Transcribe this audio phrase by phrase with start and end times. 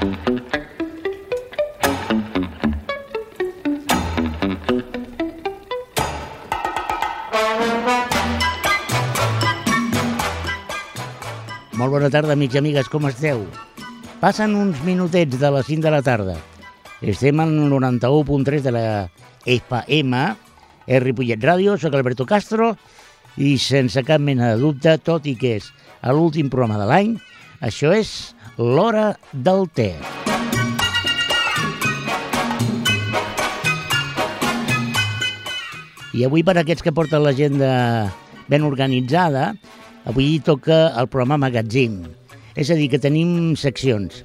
[0.00, 0.08] Molt
[11.92, 13.44] bona tarda, amics i amigues, com esteu?
[14.20, 16.36] Passen uns minutets de les 5 de la tarda.
[17.04, 18.84] Estem al 91.3 de la
[19.44, 20.24] FM,
[20.88, 22.72] és Ripollet Ràdio, sóc Alberto Castro,
[23.36, 25.68] i sense cap mena de dubte, tot i que és
[26.08, 27.18] l'últim programa de l'any,
[27.60, 29.92] això és l'Hora del Té.
[36.10, 38.10] I avui, per aquests que porten l'agenda
[38.50, 39.52] ben organitzada,
[40.10, 42.02] avui toca el programa Magatzin.
[42.58, 44.24] És a dir, que tenim seccions.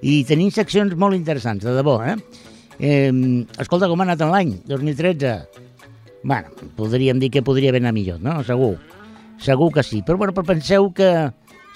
[0.00, 2.16] I tenim seccions molt interessants, de debò, eh?
[2.78, 3.10] eh
[3.60, 5.34] escolta, com ha anat l'any 2013?
[6.22, 8.40] Bueno, podríem dir que podria haver anat millor, no?
[8.46, 8.78] Segur.
[9.38, 10.00] Segur que sí.
[10.06, 11.10] Però, bueno, penseu que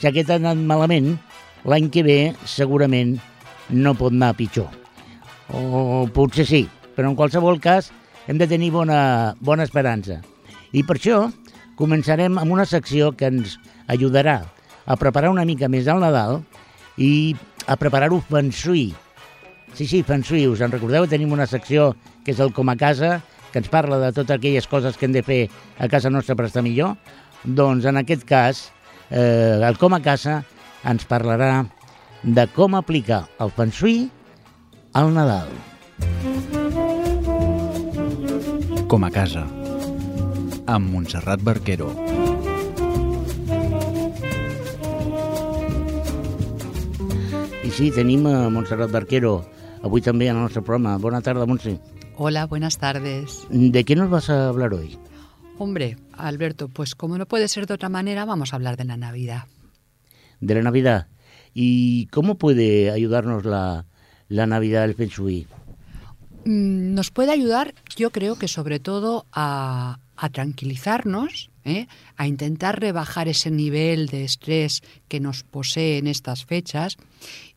[0.03, 1.13] si aquest ha anat malament,
[1.63, 3.13] l'any que ve segurament
[3.71, 4.67] no pot anar pitjor.
[5.55, 6.63] O potser sí,
[6.97, 7.93] però en qualsevol cas
[8.27, 10.19] hem de tenir bona, bona esperança.
[10.75, 11.21] I per això
[11.79, 13.55] començarem amb una secció que ens
[13.95, 14.41] ajudarà
[14.91, 16.41] a preparar una mica més el Nadal
[16.99, 17.37] i
[17.71, 18.89] a preparar-ho feng shui.
[19.79, 21.07] Sí, sí, feng shui, us en recordeu?
[21.07, 21.93] Tenim una secció
[22.27, 23.21] que és el Com a Casa,
[23.55, 25.43] que ens parla de totes aquelles coses que hem de fer
[25.79, 26.97] a casa nostra per estar millor.
[27.47, 28.71] Doncs en aquest cas,
[29.13, 30.41] eh, el Com a Casa
[30.89, 31.63] ens parlarà
[32.23, 34.07] de com aplicar el feng shui
[34.99, 35.51] al Nadal.
[38.93, 39.47] Com a casa,
[40.69, 41.89] amb Montserrat Barquero.
[47.63, 49.39] I sí, tenim a Montserrat Barquero
[49.83, 50.99] avui també en el nostre programa.
[51.01, 51.79] Bona tarda, Montse.
[52.17, 53.47] Hola, buenas tardes.
[53.51, 54.99] ¿De qué nos vas a hablar hoy?
[55.59, 58.97] Hombre, Alberto, pues como no puede ser de otra manera, vamos a hablar de la
[58.97, 59.45] Navidad.
[60.41, 61.09] De la Navidad.
[61.55, 63.87] ¿Y cómo puede ayudarnos la,
[64.29, 65.47] la Navidad del Feng Shui?
[66.45, 71.87] Mm, Nos puede ayudar, yo creo que sobre todo a, a tranquilizarnos, ¿eh?
[72.17, 76.97] a intentar rebajar ese nivel de estrés que nos posee en estas fechas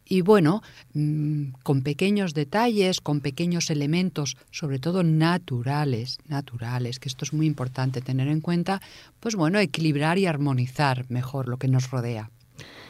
[0.08, 0.62] y bueno,
[0.94, 7.48] mm, con pequeños detalles, con pequeños elementos, sobre todo naturales, naturales, que esto es muy
[7.48, 8.82] importante tener en cuenta,
[9.20, 12.30] pues bueno, equilibrar y armonizar mejor lo que nos rodea.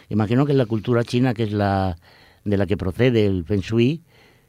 [0.09, 1.98] Imagino que en la cultura china, que es la
[2.44, 4.03] de la que procede el Feng Shui,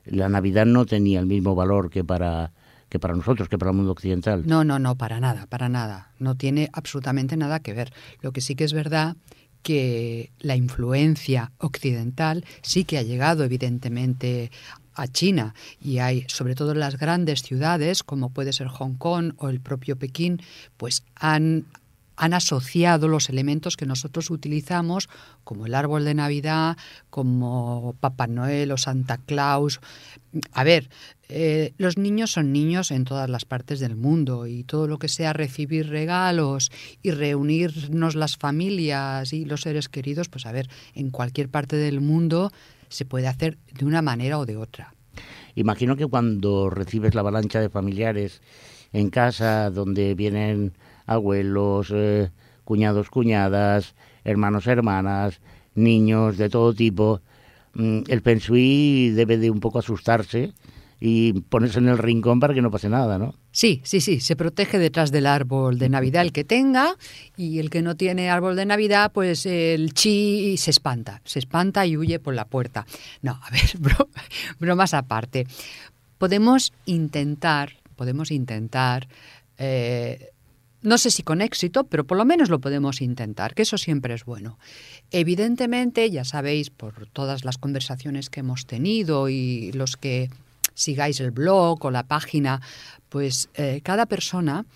[0.04, 2.52] la Navidad no tenía el mismo valor que para,
[2.88, 4.42] que para nosotros, que para el mundo occidental.
[4.46, 6.12] No, no, no, para nada, para nada.
[6.18, 7.92] No tiene absolutamente nada que ver.
[8.20, 9.16] Lo que sí que es verdad
[9.66, 14.52] que la influencia occidental sí que ha llegado evidentemente
[14.94, 19.48] a China y hay sobre todo las grandes ciudades como puede ser Hong Kong o
[19.48, 20.40] el propio Pekín
[20.76, 21.66] pues han
[22.16, 25.10] han asociado los elementos que nosotros utilizamos,
[25.44, 26.78] como el árbol de Navidad,
[27.10, 29.80] como Papá Noel o Santa Claus.
[30.52, 30.88] A ver,
[31.28, 35.08] eh, los niños son niños en todas las partes del mundo y todo lo que
[35.08, 36.70] sea recibir regalos
[37.02, 42.00] y reunirnos las familias y los seres queridos, pues a ver, en cualquier parte del
[42.00, 42.52] mundo
[42.88, 44.94] se puede hacer de una manera o de otra.
[45.56, 48.40] Imagino que cuando recibes la avalancha de familiares
[48.92, 50.74] en casa, donde vienen
[51.06, 52.30] abuelos, eh,
[52.64, 53.94] cuñados, cuñadas,
[54.24, 55.40] hermanos, hermanas,
[55.74, 57.20] niños de todo tipo,
[57.74, 60.52] mm, el Feng Shui debe de un poco asustarse
[60.98, 63.34] y ponerse en el rincón para que no pase nada, ¿no?
[63.52, 66.96] Sí, sí, sí, se protege detrás del árbol de Navidad el que tenga
[67.36, 71.86] y el que no tiene árbol de Navidad, pues el chi se espanta, se espanta
[71.86, 72.86] y huye por la puerta.
[73.22, 74.08] No, a ver, bro-
[74.58, 75.46] bromas aparte.
[76.18, 79.06] Podemos intentar, podemos intentar,
[79.58, 80.30] eh,
[80.82, 84.14] no sé si con éxito, pero por lo menos lo podemos intentar, que eso siempre
[84.14, 84.58] es bueno.
[85.10, 90.30] Evidentemente, ya sabéis por todas las conversaciones que hemos tenido y los que
[90.76, 92.60] sigáis el blog o la página,
[93.08, 94.66] pues eh, cada persona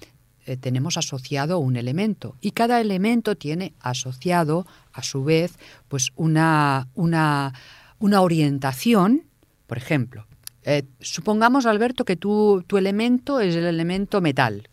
[0.46, 5.52] eh, tenemos asociado un elemento y cada elemento tiene asociado a su vez
[5.88, 7.52] pues una, una,
[7.98, 9.24] una orientación,
[9.66, 10.26] por ejemplo.
[10.64, 14.68] eh, supongamos, Alberto, que tú, tu elemento es el elemento metal.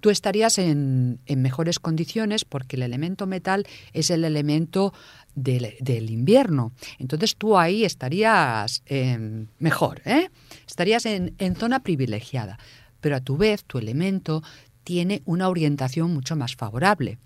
[0.00, 4.92] Tú estarías en, en mejores condiciones porque el elemento metal es el elemento
[5.34, 6.72] del, invierno.
[6.98, 10.30] Entonces tú ahí estarías eh, mejor, ¿eh?
[10.66, 12.58] estarías en, en zona privilegiada.
[13.00, 14.42] Pero a tu vez tu elemento
[14.84, 17.18] tiene una orientación mucho más favorable.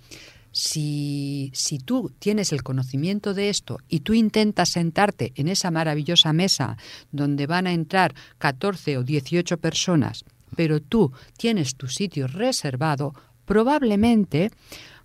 [0.53, 6.33] Si, si tú tienes el conocimiento de esto y tú intentas sentarte en esa maravillosa
[6.33, 6.79] mesa
[7.13, 10.25] donde van a entrar 14 o 18 personas,
[10.57, 13.13] pero tú tienes tu sitio reservado,
[13.45, 14.51] probablemente,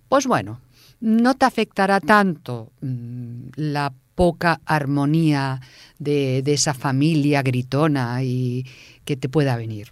[0.08, 0.60] pues bueno,
[1.02, 5.60] no te afectará tanto mm, la poca armonía
[5.98, 8.64] de, de esa familia gritona y
[9.04, 9.88] que te pueda venir.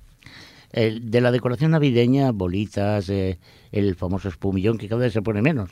[0.73, 3.39] El- de la decoración navideña, bolitas, eh,
[3.73, 5.71] el famoso espumillón, que cada vez se pone menos.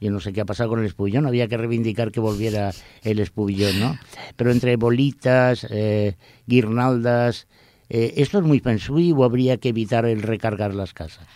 [0.00, 2.72] Yo no sé qué ha pasado con el espumillón, había que reivindicar que volviera
[3.04, 3.98] el espumillón, ¿no?
[4.36, 6.16] Pero entre bolitas, eh,
[6.46, 7.46] guirnaldas,
[7.88, 11.26] eh, ¿esto es muy feng shui o habría que evitar el recargar las casas?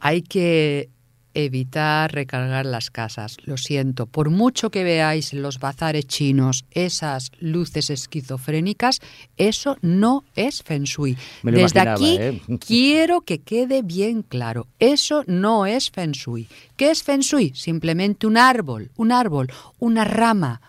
[0.00, 0.90] Hay que
[1.34, 3.36] evitar recargar las casas.
[3.44, 9.00] Lo siento, por mucho que veáis en los bazares chinos esas luces esquizofrénicas,
[9.36, 11.16] eso no es feng shui.
[11.42, 12.40] Desde imaginaba, aquí ¿eh?
[12.66, 16.48] quiero que quede bien claro, eso no es feng shui.
[16.76, 17.52] ¿Qué es feng shui?
[17.54, 19.48] Simplemente un árbol, un árbol,
[19.78, 20.60] una rama.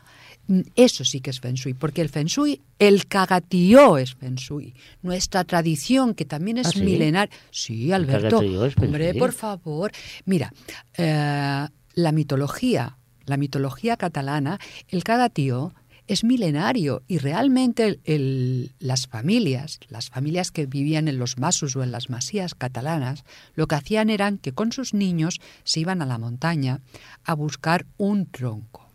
[0.50, 4.34] Mm, Eso sí que es Feng Shui, porque el Feng Shui, el cagatío es Feng
[4.36, 4.74] Shui.
[5.04, 6.82] Nuestra tradición, que también es ¿Ah, sí?
[6.84, 7.34] milenaria.
[7.52, 8.42] Sí, Alberto.
[8.66, 9.92] es Hombre, por favor.
[10.26, 10.52] Mira,
[10.98, 15.74] eh, la mitología, la mitología catalana, el cagatío
[16.08, 21.76] es milenario y realmente el- el- las familias, las familias que vivían en los masos
[21.76, 23.24] o en las masías catalanas,
[23.54, 26.80] lo que hacían eran que con sus niños se iban a la montaña
[27.24, 28.89] a buscar un tronco.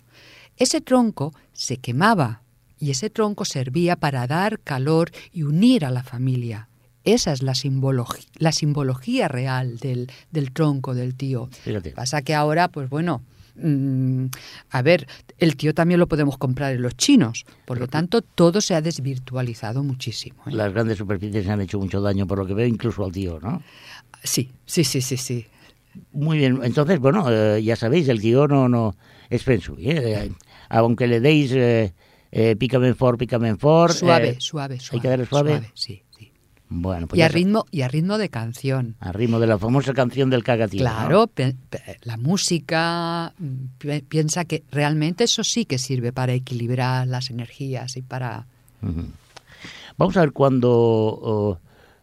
[0.56, 2.42] Ese tronco se quemaba
[2.78, 6.68] y ese tronco servía para dar calor y unir a la familia.
[7.04, 11.48] Esa es la, simbologi- la simbología real del, del tronco del tío.
[11.50, 11.90] Fíjate.
[11.92, 13.22] Pasa que ahora, pues bueno,
[13.56, 14.26] mm,
[14.70, 15.06] a ver,
[15.38, 17.44] el tío también lo podemos comprar en los chinos.
[17.66, 20.42] Por lo tanto, todo se ha desvirtualizado muchísimo.
[20.46, 20.52] ¿eh?
[20.52, 23.62] Las grandes superficies han hecho mucho daño, por lo que veo, incluso al tío, ¿no?
[24.22, 25.46] Sí, sí, sí, sí, sí.
[26.12, 28.96] Muy bien, entonces, bueno, eh, ya sabéis, el tío no, no
[29.30, 30.32] shui, ¿eh?
[30.68, 31.92] Aunque le deis eh,
[32.32, 33.92] eh, pícame for, pícame for.
[33.92, 35.02] Suave, eh, suave, suave.
[35.02, 35.70] que darle suave?
[35.74, 36.32] sí, sí.
[36.68, 38.96] Bueno, pues Y a ritmo, y a ritmo de canción.
[38.98, 40.82] a ritmo de la famosa canción del cagatío.
[40.82, 40.90] ¿no?
[40.90, 46.32] Claro, pe- pe- la música mm, pi- piensa que realmente eso sí que sirve para
[46.32, 48.46] equilibrar las energías y para...
[49.96, 50.70] Vamos a ver cuando...
[50.72, 51.58] oh,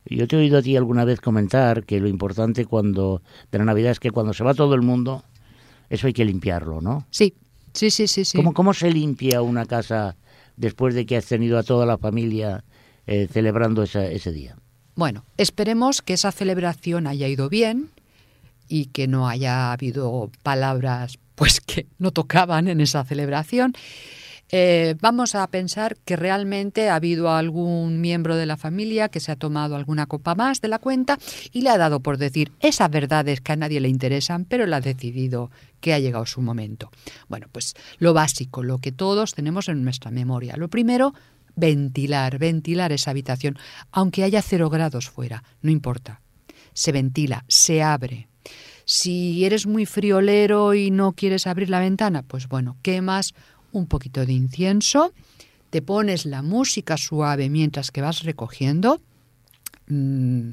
[0.05, 3.21] yo te he oído a ti alguna vez comentar que lo importante cuando
[3.51, 5.23] de la Navidad es que cuando se va todo el mundo,
[5.91, 7.05] eso hay que limpiarlo, ¿no?
[7.11, 7.35] Sí,
[7.73, 8.37] sí, sí, sí, sí.
[8.37, 10.15] ¿Cómo, ¿Cómo se limpia una casa
[10.55, 12.63] después de que has tenido a toda la familia
[13.07, 14.55] eh, celebrando esa- ese día?
[14.95, 17.89] Bueno, esperemos que esa celebración haya ido bien
[18.67, 23.73] y que no haya habido palabras pues que no tocaban en esa celebración.
[24.51, 29.31] Eh, vamos a pensar que realmente ha habido algún miembro de la familia que se
[29.31, 31.17] ha tomado alguna copa más de la cuenta
[31.53, 34.73] y le ha dado por decir esas verdades que a nadie le interesan, pero él
[34.73, 36.91] ha decidido que ha llegado su momento.
[37.29, 40.57] Bueno, pues lo básico, lo que todos tenemos en nuestra memoria.
[40.57, 41.13] Lo primero,
[41.55, 43.57] ventilar, ventilar esa habitación,
[43.91, 46.21] aunque haya cero grados fuera, no importa.
[46.73, 48.27] Se ventila, se abre.
[48.83, 53.33] Si eres muy friolero y no quieres abrir la ventana, pues bueno, quemas
[53.71, 55.13] un poquito de incienso,
[55.69, 59.01] te pones la música suave mientras que vas recogiendo,
[59.87, 60.49] mm,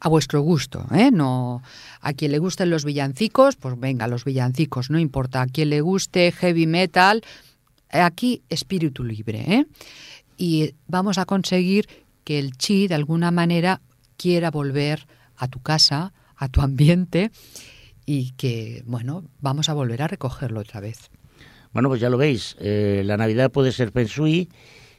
[0.00, 1.10] a vuestro gusto, ¿eh?
[1.10, 1.62] No,
[2.00, 5.42] a quien le gusten los villancicos, pues venga, los villancicos, no importa.
[5.42, 7.22] A quien le guste heavy metal,
[7.90, 9.66] aquí espíritu libre, ¿eh?
[10.36, 11.86] Y vamos a conseguir
[12.24, 13.80] que el chi, de alguna manera,
[14.16, 17.30] quiera volver a tu casa, a tu ambiente,
[18.06, 21.10] y que, bueno, vamos a volver a recogerlo otra vez.
[21.72, 24.50] Bueno, pues ya lo veis, eh, la Navidad puede ser feng shui,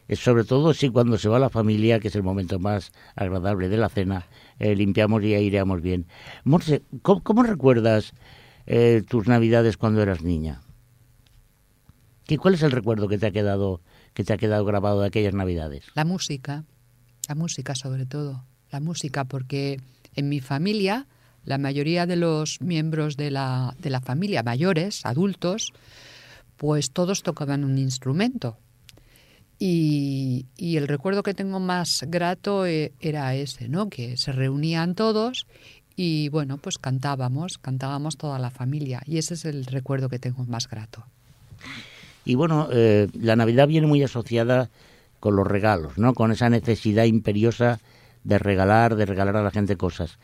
[0.08, 3.70] eh, sobre todo si cuando se va la familia, que es el momento más agradable
[3.70, 4.28] de la cena,
[4.60, 6.08] eh, limpiamos y aireamos bien.
[6.44, 8.14] Monse, ¿cómo, cómo recuerdas
[9.10, 10.62] tus Navidades cuando eras niña?
[12.26, 13.82] ¿Qué, ¿Cuál es el recuerdo que te ha quedado
[14.14, 15.86] que te ha quedado grabado de aquellas Navidades?
[15.96, 16.64] La música,
[17.28, 19.82] la música sobre todo, la música, porque
[20.16, 21.08] en mi familia,
[21.46, 25.74] la mayoría de los miembros de la, de la familia, mayores, adultos,
[26.64, 28.56] pues todos tocaban un instrumento.
[29.60, 33.90] Y, el recuerdo que tengo más grato eh, era ese, ¿no?
[33.90, 35.46] Que se reunían todos
[35.98, 39.02] y bueno, pues cantábamos, cantábamos toda la familia.
[39.06, 41.04] Y ese es el recuerdo que tengo más grato.
[42.24, 44.70] Y bueno, eh, la Navidad viene muy asociada
[45.20, 46.14] con los regalos, ¿no?
[46.14, 47.82] Con esa necesidad imperiosa
[48.24, 50.18] de regalar, de regalar a la gente cosas.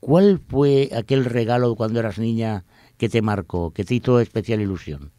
[0.00, 2.64] ¿Cuál fue aquel regalo cuando eras niña
[2.96, 5.12] que te marcó, que te hizo especial ilusión?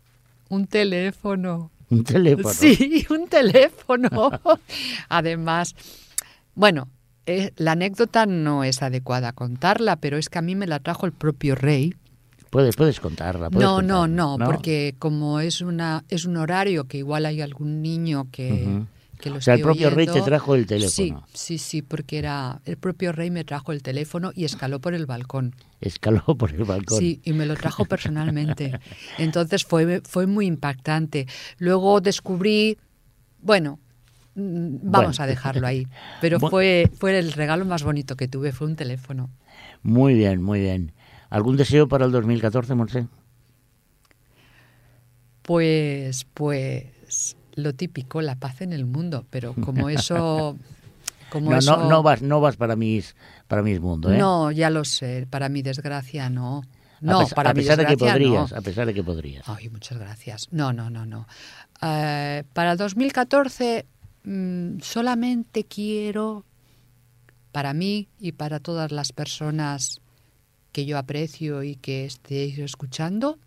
[0.49, 1.71] Un teléfono.
[1.89, 2.49] Un teléfono.
[2.53, 4.09] Sí, un teléfono.
[5.09, 5.75] Además,
[6.55, 6.87] bueno,
[7.25, 11.05] eh, la anécdota no es adecuada contarla, pero es que a mí me la trajo
[11.05, 11.93] el propio rey.
[12.49, 13.49] Puedes, puedes contarla.
[13.49, 14.45] puedes No, no, contarla.
[14.45, 18.83] no, porque como es una es un horario que igual hay algún niño que.
[19.25, 21.25] Que lo O sea, el propio rey te trajo el teléfono.
[21.34, 24.94] Sí, sí, sí, porque era el propio rey me trajo el teléfono y escaló por
[24.94, 25.55] el balcón.
[25.82, 27.00] Escaló por el balcón.
[27.00, 28.79] Sí, y me lo trajo personalmente.
[29.17, 31.25] Entonces fue, fue muy impactante.
[31.58, 32.77] Luego descubrí,
[33.41, 33.79] bueno,
[34.36, 35.24] mm, vamos Bueno.
[35.24, 35.88] a dejarlo ahí,
[36.22, 39.32] pero fue, fue el regalo más bonito que tuve, fue un teléfono.
[39.82, 40.91] Muy bien, muy bien.
[41.32, 43.08] ¿Algún deseo para el 2014, Monse?
[45.41, 50.57] Pues, pues, lo típico, la paz en el mundo, pero como eso...
[51.29, 53.15] Como No, eso no, no vas, no vas para mis,
[53.47, 54.17] para mis mundos, ¿eh?
[54.17, 56.59] No, ya lo sé, para mi desgracia no.
[56.59, 56.65] A
[57.01, 58.57] No, para a mi pesar de que podrías, no.
[58.57, 59.43] a pesar de que podrías.
[59.47, 60.47] Ay, muchas gracias.
[60.51, 61.27] No, no, no, no.
[61.81, 63.85] Eh, para 2014
[64.24, 66.45] mm, solamente quiero,
[67.51, 70.01] para mí y para todas las personas
[70.71, 73.39] que yo aprecio y que estéis escuchando,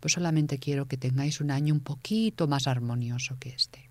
[0.00, 3.88] pues solamente quiero que tengáis un año un poquito más armonioso que este.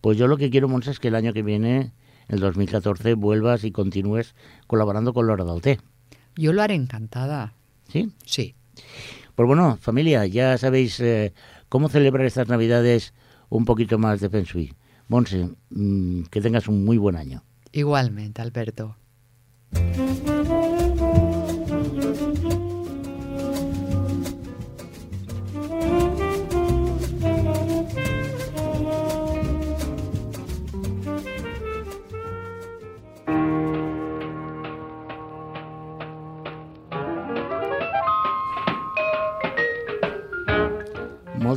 [0.00, 1.92] Pues yo lo que quiero, Monse, es que el año que viene,
[2.28, 4.34] el 2014, vuelvas y continúes
[4.66, 5.78] colaborando con Lora del Té.
[6.36, 7.54] Yo lo haré encantada.
[7.88, 8.12] ¿Sí?
[8.24, 8.54] Sí.
[9.34, 11.32] Pues bueno, familia, ya sabéis eh,
[11.68, 13.14] cómo celebrar estas Navidades
[13.48, 14.74] un poquito más de Feng Shui.
[15.08, 17.42] Monse, mm, que tengas un muy buen año.
[17.72, 18.96] Igualmente, Alberto.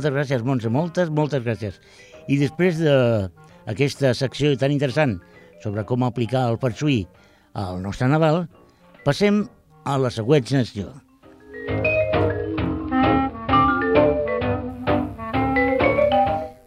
[0.04, 1.76] Moltes gràcies, Montse, moltes, moltes gràcies.
[2.28, 5.14] I després d'aquesta secció tan interessant
[5.62, 7.06] sobre com aplicar el Shui
[7.54, 8.44] al nostre Nadal,
[9.00, 9.46] passem
[9.86, 10.92] a la següent secció.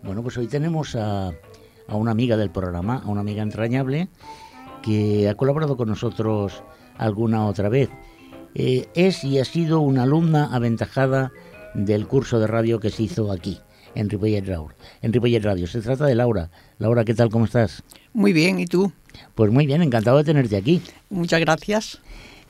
[0.01, 1.29] Bueno, pues hoy tenemos a,
[1.87, 4.09] a una amiga del programa, a una amiga entrañable,
[4.81, 6.63] que ha colaborado con nosotros
[6.97, 7.91] alguna otra vez.
[8.55, 11.31] Eh, es y ha sido una alumna aventajada
[11.73, 13.59] del curso de radio que se hizo aquí,
[13.95, 14.69] en Ripollet, Radio.
[15.01, 15.67] en Ripollet Radio.
[15.67, 16.49] Se trata de Laura.
[16.79, 17.29] Laura, ¿qué tal?
[17.29, 17.83] ¿Cómo estás?
[18.13, 18.91] Muy bien, ¿y tú?
[19.35, 20.81] Pues muy bien, encantado de tenerte aquí.
[21.09, 21.99] Muchas gracias.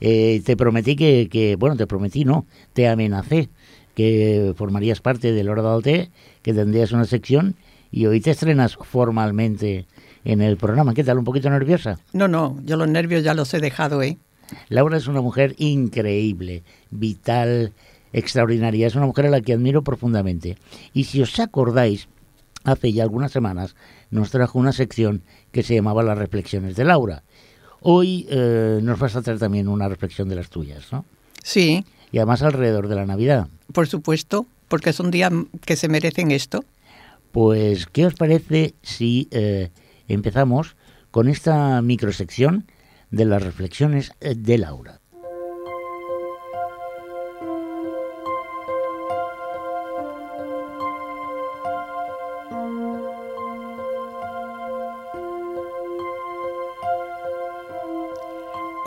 [0.00, 3.48] Eh, te prometí que, que- bueno, te prometí, no, te amenacé
[3.94, 6.10] que formarías parte de Hora del Té,
[6.42, 7.56] que tendrías una sección
[7.90, 9.86] y hoy te estrenas formalmente
[10.24, 10.94] en el programa.
[10.94, 11.18] ¿Qué tal?
[11.18, 11.98] ¿Un poquito nerviosa?
[12.12, 14.18] No, no, yo los nervios ya los he dejado, ¿eh?
[14.68, 17.72] Laura es una mujer increíble, vital,
[18.12, 18.86] extraordinaria.
[18.86, 20.56] Es una mujer a la que admiro profundamente.
[20.92, 22.08] Y si os acordáis,
[22.64, 23.74] hace ya algunas semanas
[24.10, 25.22] nos trajo una sección
[25.52, 27.22] que se llamaba Las reflexiones de Laura.
[27.80, 31.04] Hoy eh, nos vas a traer también una reflexión de las tuyas, ¿no?
[31.42, 33.48] Sí, Y además alrededor de la Navidad.
[33.72, 35.32] por supuesto, porque son días
[35.64, 36.64] que se merecen esto.
[37.32, 39.70] Pues, ¿qué os parece si eh,
[40.08, 40.76] empezamos
[41.10, 42.66] con esta microsección
[43.10, 44.97] de las reflexiones eh, de Laura?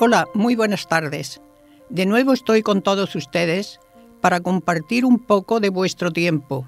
[0.03, 1.41] Hola, muy buenas tardes.
[1.89, 3.79] De nuevo estoy con todos ustedes
[4.19, 6.65] para compartir un poco de vuestro tiempo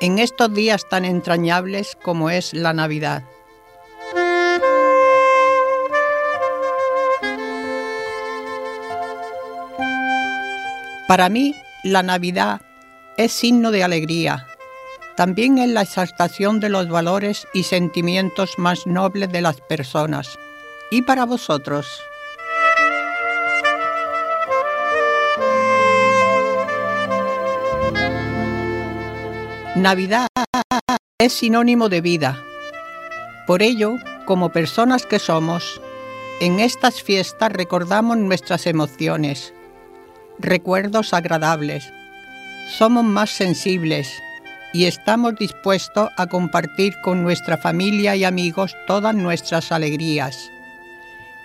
[0.00, 3.22] en estos días tan entrañables como es la Navidad.
[11.06, 12.60] Para mí, la Navidad
[13.16, 14.48] es signo de alegría.
[15.16, 20.36] También es la exaltación de los valores y sentimientos más nobles de las personas.
[20.90, 22.02] ¿Y para vosotros?
[29.78, 30.26] Navidad
[31.20, 32.42] es sinónimo de vida.
[33.46, 33.94] Por ello,
[34.24, 35.80] como personas que somos,
[36.40, 39.54] en estas fiestas recordamos nuestras emociones,
[40.40, 41.92] recuerdos agradables.
[42.76, 44.20] Somos más sensibles
[44.72, 50.50] y estamos dispuestos a compartir con nuestra familia y amigos todas nuestras alegrías.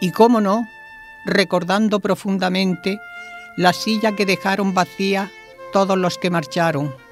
[0.01, 0.67] Y cómo no,
[1.23, 2.99] recordando profundamente
[3.57, 5.29] la silla que dejaron vacía
[5.71, 7.02] todos los que marcharon.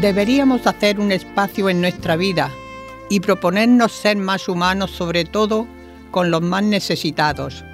[0.00, 2.50] Deberíamos hacer un espacio en nuestra vida
[3.08, 5.68] y proponernos ser más humanos sobre todo
[6.10, 7.64] con los más necesitados.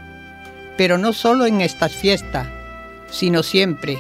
[0.77, 2.47] Pero no solo en estas fiestas,
[3.11, 3.99] sino siempre,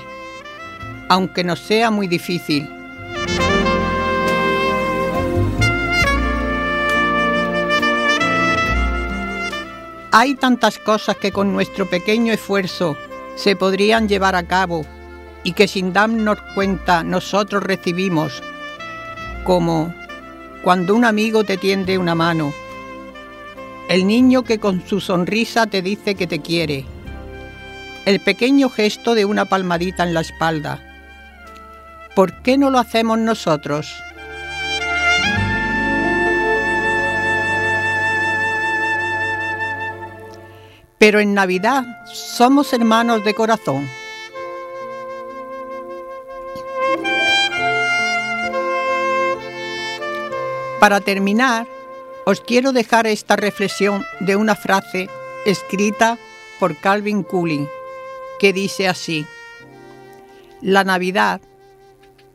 [1.09, 2.69] aunque nos sea muy difícil.
[10.11, 12.99] Hay tantas cosas que con nuestro pequeño esfuerzo
[13.37, 14.85] se podrían llevar a cabo
[15.45, 18.43] y que sin darnos cuenta nosotros recibimos,
[19.45, 19.95] como
[20.63, 22.53] cuando un amigo te tiende una mano,
[23.89, 26.85] el niño que con su sonrisa te dice que te quiere,
[28.05, 30.81] el pequeño gesto de una palmadita en la espalda.
[32.15, 33.93] ¿Por qué no lo hacemos nosotros?
[40.99, 44.02] Pero en Navidad somos hermanos de corazón.
[50.83, 51.69] Para terminar,
[52.27, 55.09] os quiero dejar esta reflexión de una frase
[55.47, 56.19] escrita
[56.59, 57.69] por Calvin Coolin,
[58.41, 59.25] que dice así,
[60.61, 61.41] la Navidad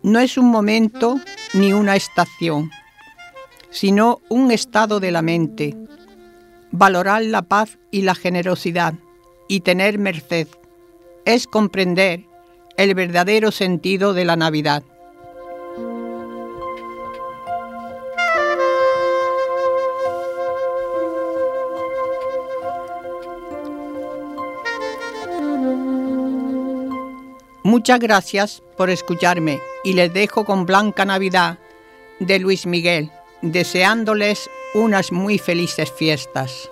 [0.02, 1.20] no es un momento
[1.52, 2.72] ni una estación,
[3.70, 5.76] sino un estado de la mente,
[6.72, 8.94] valorar la paz y la generosidad
[9.50, 10.48] y tener merced
[11.26, 12.24] es comprender
[12.78, 14.84] el verdadero sentido de la Navidad.
[27.78, 31.60] Muchas gracias por escucharme y les dejo con Blanca Navidad
[32.20, 33.12] de Luis Miguel,
[33.44, 36.72] deseándoles unas muy felices fiestas.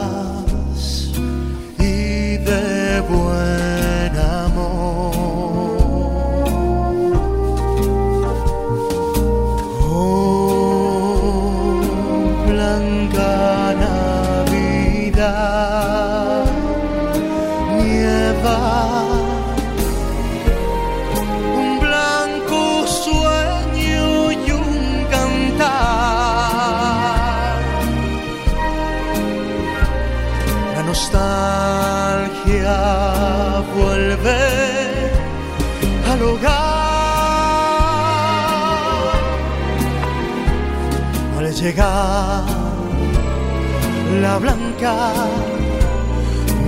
[44.82, 45.28] la blanca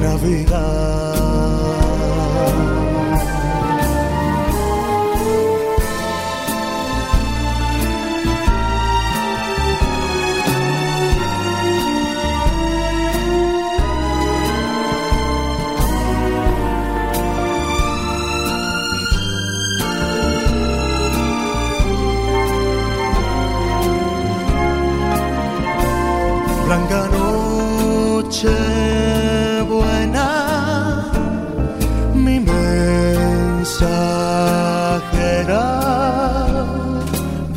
[0.02, 1.11] Navidad.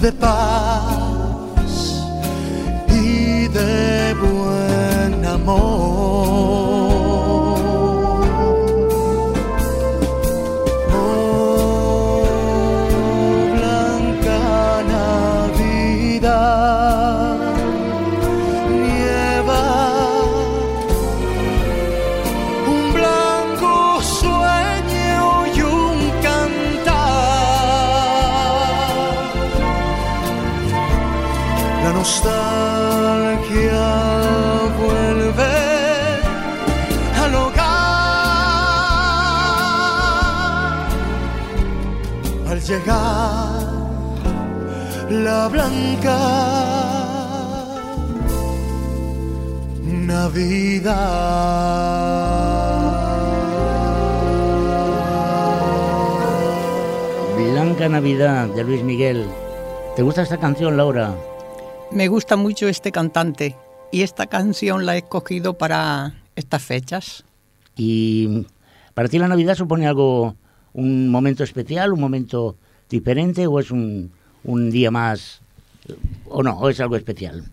[0.04, 0.93] De paz
[50.84, 52.74] Navidad.
[57.36, 59.26] Blanca Navidad de Luis Miguel.
[59.96, 61.14] ¿Te gusta esta canción, Laura?
[61.90, 63.56] Me gusta mucho este cantante
[63.92, 67.24] y esta canción la he escogido para estas fechas.
[67.76, 68.46] ¿Y
[68.92, 70.36] para ti la Navidad supone algo,
[70.74, 72.56] un momento especial, un momento
[72.90, 74.12] diferente o es un,
[74.44, 75.40] un día más,
[76.28, 77.44] o no, o es algo especial?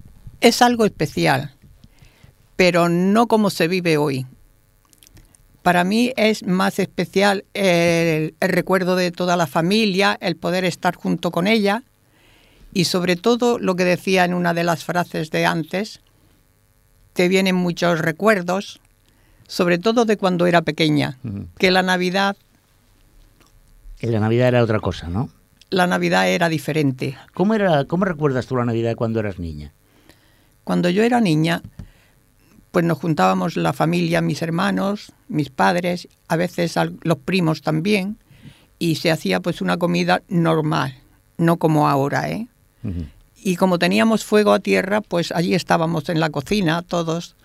[0.42, 1.56] Es algo especial,
[2.62, 4.28] pero no como se vive hoy.
[5.64, 10.94] Para mí es más especial el, el recuerdo de toda la familia, el poder estar
[10.94, 11.82] junto con ella
[12.72, 16.02] y sobre todo lo que decía en una de las frases de antes,
[17.14, 18.80] te vienen muchos recuerdos,
[19.48, 21.18] sobre todo de cuando era pequeña,
[21.58, 22.38] que la Navidad,
[23.98, 25.32] Que la Navidad era otra cosa, ¿no?
[25.72, 27.18] la Navidad era diferente.
[27.34, 29.74] ¿Cómo, era, ¿Cómo recuerdas tú la Navidad cuando eras niña?
[30.64, 31.64] Cuando yo era niña,
[32.72, 38.18] pues nos juntábamos la familia, mis hermanos, mis padres, a veces los primos también,
[38.80, 40.96] y se hacía pues una comida normal,
[41.38, 42.48] no como ahora, ¿eh?
[43.44, 47.36] Y como teníamos fuego a tierra, pues allí estábamos en la cocina todos.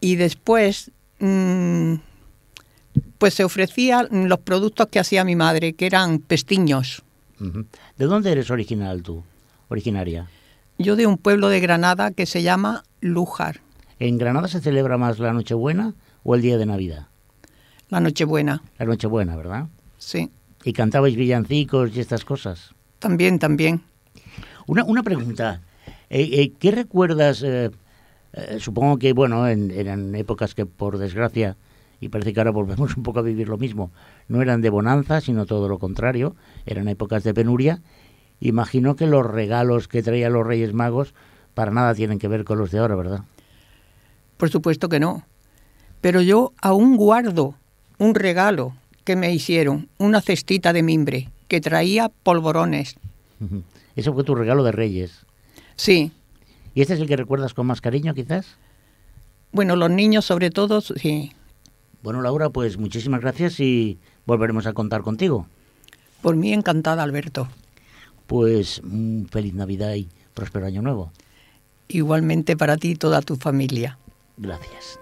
[0.00, 1.94] Y después, mm,
[3.18, 7.02] pues se ofrecían los productos que hacía mi madre, que eran pestiños.
[7.38, 9.24] ¿De dónde eres original tú?
[9.68, 10.28] Originaria.
[10.78, 13.60] Yo de un pueblo de Granada que se llama Lújar,
[13.98, 17.06] ¿En Granada se celebra más la Nochebuena o el día de Navidad?
[17.90, 19.66] la Nochebuena, La Nochebuena, ¿verdad?
[19.98, 20.30] sí.
[20.64, 22.70] ¿Y cantabais villancicos y estas cosas?
[22.98, 23.82] También, también.
[24.66, 25.60] Una, una pregunta.
[26.08, 27.42] Eh, eh, ¿Qué recuerdas?
[27.44, 27.70] eh,
[28.58, 31.56] supongo que, bueno, en- eran épocas que, por desgracia,
[32.00, 33.90] y parece que ahora volvemos un poco a vivir lo mismo,
[34.26, 36.34] no eran de bonanza, sino todo lo contrario,
[36.66, 37.82] eran épocas de penuria.
[38.40, 41.14] Imagino que los regalos que traían los Reyes Magos
[41.52, 43.20] para nada tienen que ver con los de ahora, ¿verdad?
[44.36, 45.24] Por supuesto que no.
[46.00, 47.54] Pero yo aún guardo
[47.98, 52.96] un regalo que me hicieron, una cestita de mimbre que traía polvorones.
[53.96, 55.26] Eso fue tu regalo de Reyes.
[55.76, 56.12] Sí,
[56.74, 58.46] ¿Y este es el que recuerdas con más cariño, quizás?
[59.52, 61.30] bueno, los niños sobre todo, sí.
[62.02, 65.46] Bueno, Laura, pues muchísimas gracias y volveremos a contar contigo.
[66.22, 67.46] Por mí encantada, Alberto.
[68.26, 71.12] Pues mm, feliz Navidad y próspero año nuevo.
[71.86, 73.96] Igualmente para ti y toda tu familia.
[74.36, 74.98] Gracias.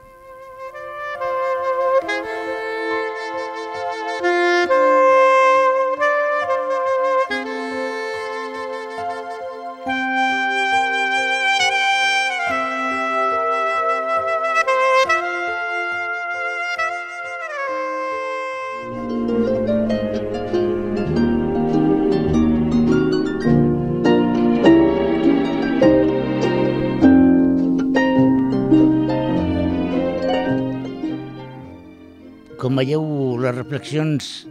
[33.83, 34.47] Reflexions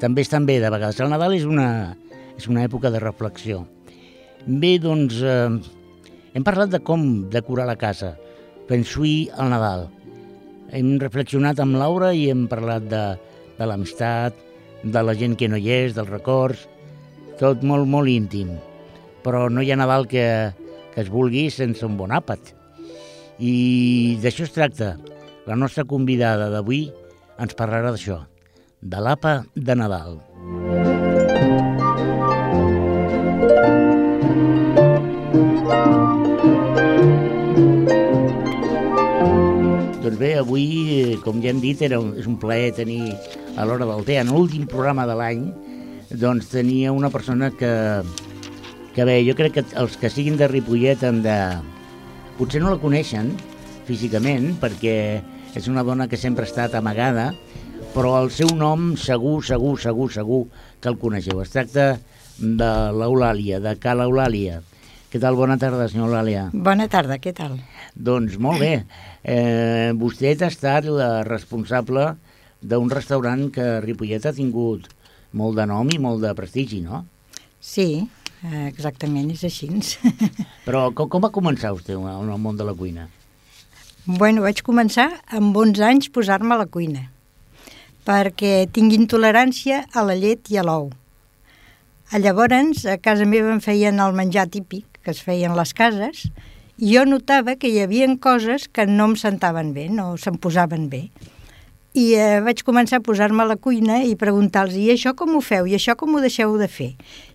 [0.00, 0.98] també estan bé de vegades.
[1.00, 1.94] El Nadal és una,
[2.38, 3.66] és una època de reflexió.
[4.46, 5.60] Bé, doncs, eh,
[6.32, 8.16] hem parlat de com decorar la casa,
[8.68, 9.90] feng shui al Nadal.
[10.72, 13.02] Hem reflexionat amb Laura i hem parlat de,
[13.58, 14.32] de l'amistat,
[14.82, 16.64] de la gent que no hi és, dels records,
[17.38, 18.56] tot molt, molt íntim.
[19.22, 20.26] Però no hi ha Nadal que,
[20.94, 22.54] que es vulgui sense un bon àpat.
[23.38, 24.96] I d'això es tracta.
[25.44, 26.86] La nostra convidada d'avui
[27.42, 28.22] ens parlarà d'això,
[28.82, 30.16] de l'APA de Nadal.
[40.02, 40.66] Doncs bé, avui,
[40.98, 43.14] eh, com ja hem dit, era un, és un plaer tenir
[43.54, 45.46] a l'hora del té, en l'últim programa de l'any,
[46.18, 47.72] doncs tenia una persona que,
[48.96, 51.38] que bé, jo crec que els que siguin de Ripollet han de...
[52.34, 53.30] Potser no la coneixen
[53.86, 55.22] físicament, perquè
[55.54, 57.30] és una dona que sempre ha estat amagada,
[57.92, 60.40] però el seu nom segur, segur, segur, segur
[60.80, 61.42] que el coneixeu.
[61.42, 61.98] Es tracta
[62.38, 64.62] de l'Eulàlia, de Cala Eulàlia.
[65.12, 65.36] Què tal?
[65.36, 66.46] Bona tarda, senyor Eulàlia.
[66.54, 67.58] Bona tarda, què tal?
[67.92, 68.72] Doncs molt bé.
[69.22, 72.14] Eh, vostè ha estat la responsable
[72.62, 74.88] d'un restaurant que a Ripollet ha tingut
[75.36, 77.04] molt de nom i molt de prestigi, no?
[77.60, 78.06] Sí,
[78.40, 79.68] eh, exactament, és així.
[80.66, 83.10] Però com, com va començar vostè en el món de la cuina?
[84.04, 87.04] bueno, vaig començar amb 11 anys posar-me a la cuina,
[88.06, 90.90] perquè tinc intolerància a la llet i a l'ou.
[92.12, 96.26] Llavors, a casa meva em feien el menjar típic, que es feien les cases,
[96.76, 100.90] i jo notava que hi havia coses que no em sentaven bé, no se'm posaven
[100.92, 101.06] bé.
[101.94, 105.40] I eh, vaig començar a posar-me a la cuina i preguntar-los, i això com ho
[105.40, 105.68] feu?
[105.68, 106.92] I això com ho deixeu de fer?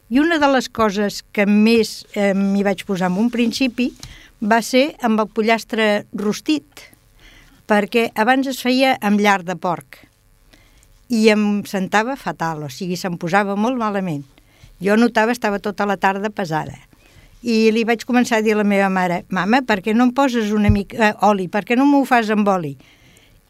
[0.10, 3.92] I una de les coses que més eh, m'hi vaig posar en un principi
[4.42, 6.86] va ser amb el pollastre rostit,
[7.66, 10.08] perquè abans es feia amb llar de porc
[11.10, 14.26] i em sentava fatal, o sigui, se'm posava molt malament.
[14.84, 16.76] Jo notava, estava tota la tarda pesada.
[17.42, 20.14] I li vaig començar a dir a la meva mare, mama, per què no em
[20.14, 21.48] poses una mica eh, oli?
[21.48, 22.76] Per què no m'ho fas amb oli?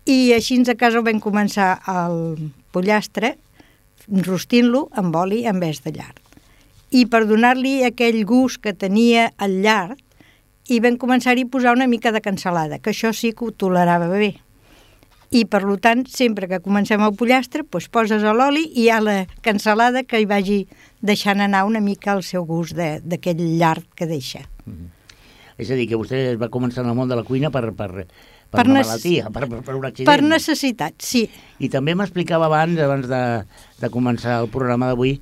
[0.08, 3.36] I així a casa vam començar el pollastre,
[4.08, 6.22] rostint-lo amb oli en vez de llard.
[6.92, 10.00] I per donar-li aquell gust que tenia el llard,
[10.68, 14.08] i vam començar-hi a posar una mica de cansalada, que això sí que ho tolerava
[14.12, 14.36] bé.
[15.32, 20.04] I, per tant, sempre que comencem el pollastre, doncs poses l'oli i ha la cansalada
[20.08, 20.62] que hi vagi
[21.04, 24.46] deixant anar una mica el seu gust de- d'aquell llard que deixa.
[25.58, 27.90] És a dir, que vostè va començar en el món de la cuina per, per,
[27.92, 28.06] per,
[28.52, 30.08] Per una malaltia, per, per, per un accident.
[30.08, 31.26] Per necessitat, sí.
[31.60, 33.22] I també m'explicava abans, abans de,
[33.82, 35.18] de començar el programa d'avui,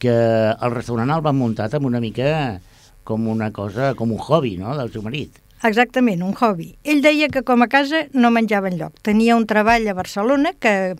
[0.00, 0.14] que
[0.56, 2.60] el restaurant el van muntat amb una mica
[3.04, 5.36] com una cosa, com un hobby, no?, del seu marit.
[5.62, 6.70] Exactament, un hobby.
[6.88, 8.94] Ell deia que com a casa no menjava enlloc.
[9.04, 10.96] Tenia un treball a Barcelona que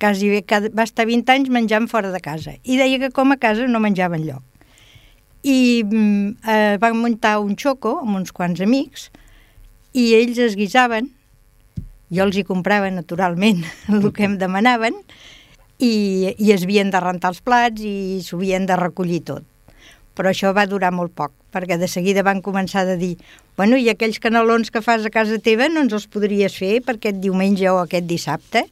[0.00, 2.54] quasi bé va estar 20 anys menjant fora de casa.
[2.64, 4.40] I deia que com a casa no menjava enlloc.
[5.44, 9.10] I mm, eh, van muntar un xoco amb uns quants amics
[9.92, 11.12] i ells es guisaven,
[12.08, 13.60] jo els hi comprava naturalment
[13.92, 14.96] el que em demanaven,
[15.78, 19.44] i, i es havien de rentar els plats i s'ho havien de recollir tot
[20.18, 23.14] però això va durar molt poc, perquè de seguida van començar a dir
[23.58, 26.96] bueno, i aquells canelons que fas a casa teva no ens els podries fer per
[26.98, 28.64] aquest diumenge o aquest dissabte?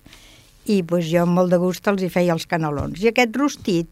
[0.66, 2.98] I pues, jo amb molt de gust els hi feia els canelons.
[3.02, 3.90] I aquest rostit,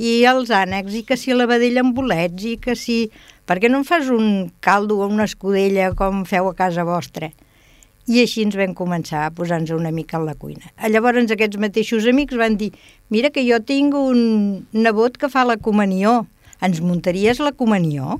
[0.00, 3.02] i els ànecs, i que si la vedella amb bolets, i que si...
[3.44, 7.32] Per què no em fas un caldo o una escudella com feu a casa vostra?
[8.08, 10.70] I així ens vam començar a posar-nos una mica en la cuina.
[10.88, 12.70] Llavors aquests mateixos amics van dir
[13.10, 14.20] mira que jo tinc un
[14.72, 16.22] nebot que fa la comunió,
[16.64, 18.18] ens muntaries la comunió?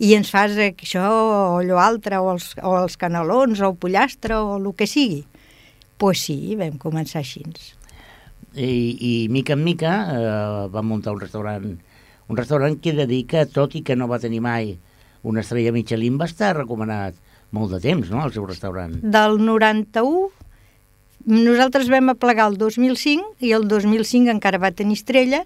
[0.00, 4.38] I ens fas això o allò altre, o els, o els canelons, o el pollastre,
[4.38, 5.20] o el que sigui.
[5.20, 5.38] Doncs
[6.00, 7.42] pues sí, vam començar així.
[8.56, 11.66] I, i mica en mica eh, va muntar un restaurant,
[12.30, 14.78] un restaurant que he de dir que, tot i que no va tenir mai
[15.22, 17.18] una estrella Michelin, va estar recomanat
[17.52, 18.96] molt de temps, no?, el seu restaurant.
[19.02, 20.30] Del 91,
[21.28, 25.44] nosaltres vam aplegar el 2005, i el 2005 encara va tenir estrella,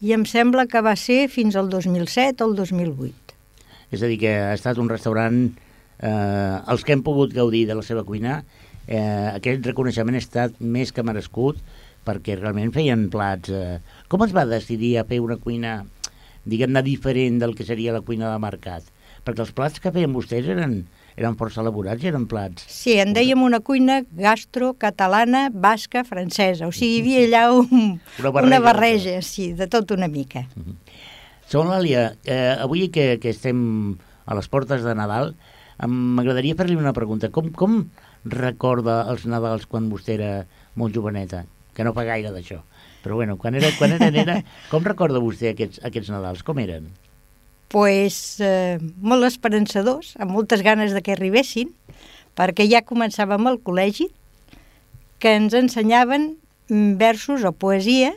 [0.00, 3.34] i em sembla que va ser fins al 2007 o el 2008.
[3.90, 5.48] És a dir, que ha estat un restaurant...
[5.98, 8.36] Eh, els que hem pogut gaudir de la seva cuina,
[8.86, 11.58] eh, aquest reconeixement ha estat més que merescut
[12.06, 13.50] perquè realment feien plats...
[13.50, 13.80] Eh...
[14.08, 15.80] Com es va decidir a fer una cuina,
[16.46, 18.86] diguem-ne, diferent del que seria la cuina de mercat?
[19.26, 20.84] Perquè els plats que feien vostès eren,
[21.18, 22.62] eren força elaborats i eren plats.
[22.70, 26.68] Sí, en dèiem una cuina gastro, catalana, basca, francesa.
[26.68, 28.46] O sigui, hi havia allà un, Una barreja.
[28.46, 30.44] una barreja, sí, de tot una mica.
[31.48, 33.58] Segon l'Àlia, eh, avui que, que estem
[34.28, 35.34] a les portes de Nadal,
[35.88, 37.30] m'agradaria fer-li una pregunta.
[37.34, 37.78] Com, com
[38.28, 40.32] recorda els Nadals quan vostè era
[40.78, 41.44] molt joveneta?
[41.74, 42.60] Que no fa gaire d'això.
[43.02, 44.40] Però bueno, quan era, quan era nena,
[44.72, 46.42] com recorda vostè aquests, aquests Nadals?
[46.46, 46.88] Com eren?
[47.68, 51.74] Pues, eh, molt esperançadors, amb moltes ganes de que arribessin,
[52.36, 54.08] perquè ja començàvem al col·legi,
[55.18, 56.36] que ens ensenyaven
[56.68, 58.14] versos o poesia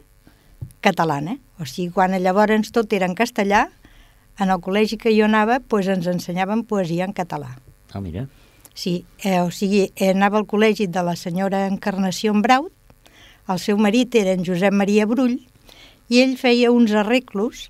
[0.82, 1.38] catalana.
[1.60, 3.70] O sigui, quan llavors tot era en castellà,
[4.40, 7.58] en el col·legi que jo anava pues, ens ensenyaven poesia en català.
[7.92, 8.28] Ah, mira.
[8.74, 12.72] Sí, eh, o sigui, eh, anava al col·legi de la senyora Encarnació Braut,
[13.52, 15.42] el seu marit era en Josep Maria Brull,
[16.08, 17.68] i ell feia uns arreglos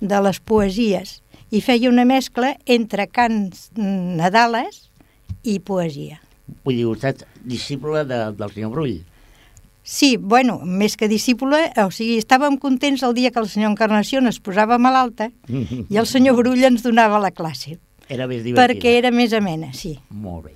[0.00, 1.23] de les poesies
[1.54, 4.88] i feia una mescla entre cants mm, nadales
[5.46, 6.18] i poesia.
[6.64, 8.96] Vull dir, vostè és discípula de, del senyor Brull.
[9.84, 14.22] Sí, bueno, més que discípula, o sigui, estàvem contents el dia que el senyor Encarnació
[14.30, 17.76] es posava malalta i el senyor Brull ens donava la classe,
[18.08, 18.64] Era més divertida.
[18.64, 19.98] perquè era més amena, sí.
[20.10, 20.54] Molt bé.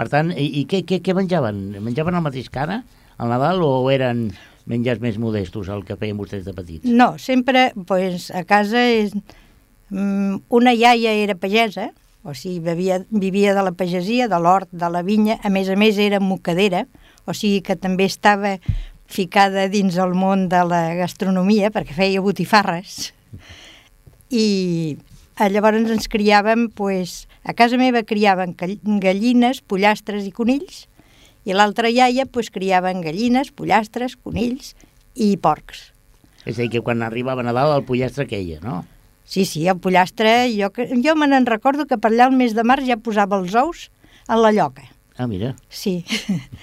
[0.00, 1.76] Per tant, i, i què, què, què menjaven?
[1.84, 2.78] Menjaven el mateix que ara,
[3.20, 4.30] al Nadal, o eren
[4.70, 6.88] menjars més modestos, el que feien vostès de petits?
[6.88, 9.12] No, sempre, pues, a casa és...
[9.90, 11.90] Mm, una iaia era pagesa,
[12.22, 15.76] o sigui, vivia, vivia de la pagesia, de l'hort, de la vinya, a més a
[15.76, 16.84] més era mocadera,
[17.26, 18.58] o sigui que també estava
[19.10, 23.10] ficada dins el món de la gastronomia perquè feia botifarres.
[24.30, 24.46] I
[25.40, 30.84] eh, llavors ens criàvem, pues, a casa meva criaven gall- gallines, pollastres i conills,
[31.48, 34.76] i l'altra iaia pues, criaven gallines, pollastres, conills
[35.16, 35.88] i porcs.
[36.46, 38.84] És a dir, que quan arribava Nadal el pollastre queia, no?
[39.30, 42.64] Sí, sí, el pollastre, jo, jo me n'en recordo que per allà el mes de
[42.66, 43.84] març ja posava els ous
[44.26, 44.88] en la lloca.
[45.20, 45.52] Ah, mira.
[45.68, 46.00] Sí.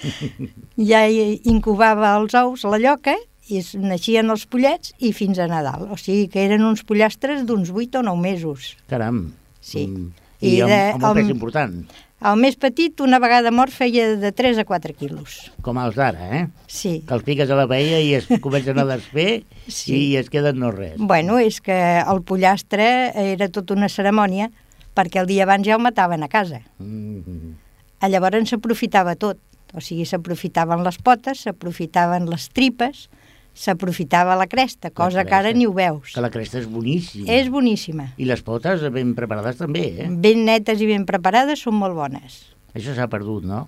[0.92, 3.16] ja incubava els ous a la lloca
[3.48, 5.88] i naixien els pollets i fins a Nadal.
[5.94, 8.74] O sigui que eren uns pollastres d'uns 8 o 9 mesos.
[8.92, 9.30] Caram.
[9.62, 9.86] Sí.
[9.88, 10.10] Mm.
[10.42, 11.78] I, I amb, de- amb un pes amb- important.
[12.26, 15.36] El més petit, una vegada mort, feia de 3 a 4 quilos.
[15.62, 16.44] Com els d'ara, eh?
[16.66, 17.04] Sí.
[17.06, 19.94] Que els piques a la paella i es comencen a desfer Sí.
[19.94, 20.96] i es queden no res.
[20.98, 24.50] Bueno, és que el pollastre era tota una cerimònia
[24.98, 26.64] perquè el dia abans ja el mataven a casa.
[26.82, 27.54] Mm.
[28.02, 29.38] A Llavors s'aprofitava tot.
[29.78, 33.10] O sigui, s'aprofitaven les potes, s'aprofitaven les tripes,
[33.58, 35.58] s'aprofitava la cresta, cosa que ara cresta.
[35.58, 36.14] ni ho veus.
[36.14, 37.26] Que la cresta és boníssima.
[37.34, 38.12] És boníssima.
[38.18, 40.08] I les potes ben preparades també, eh?
[40.10, 42.44] Ben netes i ben preparades són molt bones.
[42.78, 43.66] Això s'ha perdut, no?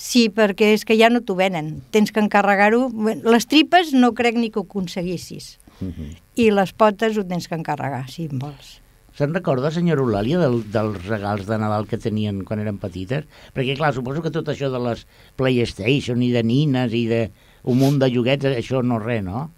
[0.00, 1.82] Sí, perquè és que ja no t'ho venen.
[1.92, 2.86] Tens que encarregar-ho.
[3.28, 5.58] Les tripes no crec ni que ho aconseguissis.
[5.80, 6.14] Mhm.
[6.40, 8.78] I les potes ho tens que encarregar, si en vols.
[9.18, 13.26] Se'n recorda, senyora Eulàlia, del, dels regals de Nadal que tenien quan eren petites?
[13.52, 15.04] Perquè, clar, suposo que tot això de les
[15.36, 17.26] PlayStation i de nines i de
[17.64, 19.50] un munt de lloguets, això no res, no?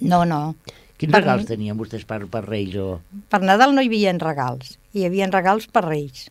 [0.00, 0.54] No, no.
[0.98, 3.00] Quins Per- regals tenien vostès per, per Reis o...
[3.30, 6.28] Per Nadal no hi havia regals, hi havia regals per Reis.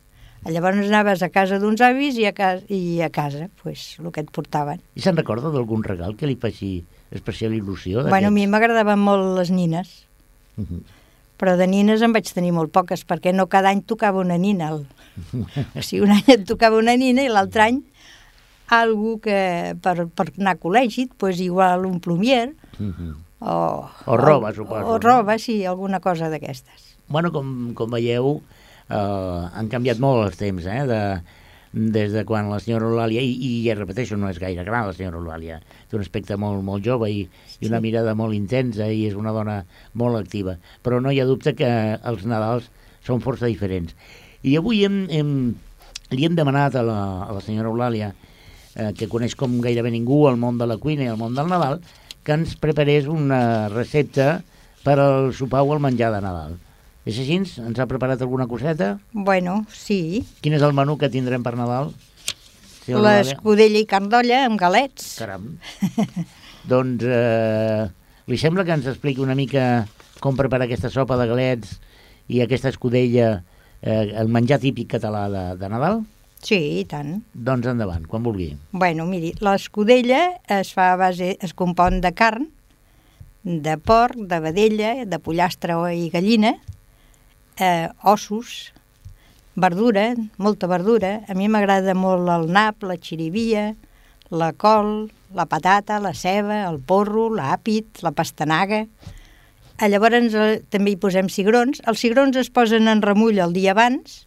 [0.47, 4.23] Llavors anaves a casa d'uns avis i a, casa, i a casa, pues, el que
[4.23, 4.79] et portaven.
[4.97, 6.79] I se'n recorda d'algun regal que li faci
[7.13, 8.07] especial il·lusió?
[8.09, 9.91] Bueno, a mi m'agradaven molt les nines,
[10.57, 10.81] Mhm.
[11.37, 14.69] però de nines en vaig tenir molt poques, perquè no cada any tocava una nina.
[14.73, 14.85] El...
[15.75, 17.79] O sigui, un any et tocava una nina i l'altre any
[18.71, 23.15] algú que per, per anar a col·legi, pues, igual un plumier, Mhm.
[23.41, 23.89] o...
[24.05, 24.99] O roba, suposo, O no?
[24.99, 26.95] roba, sí, alguna cosa d'aquestes.
[27.11, 28.41] Bueno, com, com veieu,
[28.89, 28.95] eh,
[29.53, 30.85] han canviat molt els temps, eh?
[30.87, 31.01] De,
[31.73, 34.93] des de quan la senyora Eulàlia, i, i ja repeteixo, no és gaire gran la
[34.95, 37.21] senyora Eulàlia, té un aspecte molt, molt jove i,
[37.59, 37.85] i una Sí.
[37.89, 41.69] mirada molt intensa i és una dona molt activa, però no hi ha dubte que
[42.03, 42.69] els Nadals
[43.03, 43.95] són força diferents.
[44.43, 45.55] I avui hem, hem,
[46.11, 48.13] li hem demanat a la, a la senyora Eulàlia,
[48.75, 51.49] eh, que coneix com gairebé ningú el món de la cuina i el món del
[51.51, 51.79] Nadal,
[52.23, 54.41] que ens preparés una recepta
[54.85, 56.57] per al sopar o el menjar de Nadal.
[57.05, 57.39] És així?
[57.41, 58.93] Ens ha preparat alguna coseta?
[59.11, 61.93] Bueno, sí, Quin és el menú que tindrem per Nadal?
[62.91, 63.23] Eulàlia?
[63.23, 65.15] l'escudella i carn d'olla amb galets.
[65.21, 65.47] Caram.
[66.71, 67.85] doncs, eh,
[68.29, 69.85] li sembla que ens expliqui una mica
[70.21, 71.77] com preparar aquesta sopa de galets
[72.29, 73.41] i aquesta escudella,
[73.81, 76.03] eh, el menjar típic català de, de Nadal?
[76.41, 77.19] Sí, i tant.
[77.37, 78.49] Doncs endavant, quan vulgui.
[78.73, 82.47] Bueno, miri, l'escudella es fa a base, es compon de carn,
[83.43, 86.55] de porc, de vedella, de pollastre i gallina,
[87.61, 88.73] eh, ossos,
[89.55, 91.19] verdura, molta verdura.
[91.29, 93.75] A mi m'agrada molt el nap, la xirivia,
[94.31, 98.87] la col, la patata, la ceba, el porro, l'àpid, la pastanaga.
[99.77, 101.85] A llavors eh, també hi posem cigrons.
[101.85, 104.23] Els cigrons es posen en remull el dia abans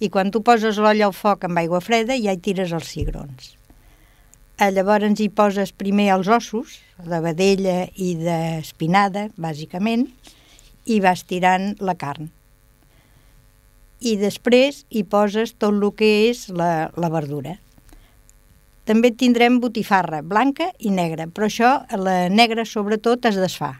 [0.00, 3.54] i quan tu poses l'olla al foc amb aigua freda ja hi tires els cigrons.
[4.60, 10.04] A llavors hi poses primer els ossos, de vedella i d'espinada, bàsicament,
[10.84, 12.28] i vas tirant la carn.
[14.00, 17.58] I després hi poses tot el que és la, la verdura.
[18.88, 23.74] També tindrem botifarra, blanca i negra, però això, la negra sobretot, es desfà.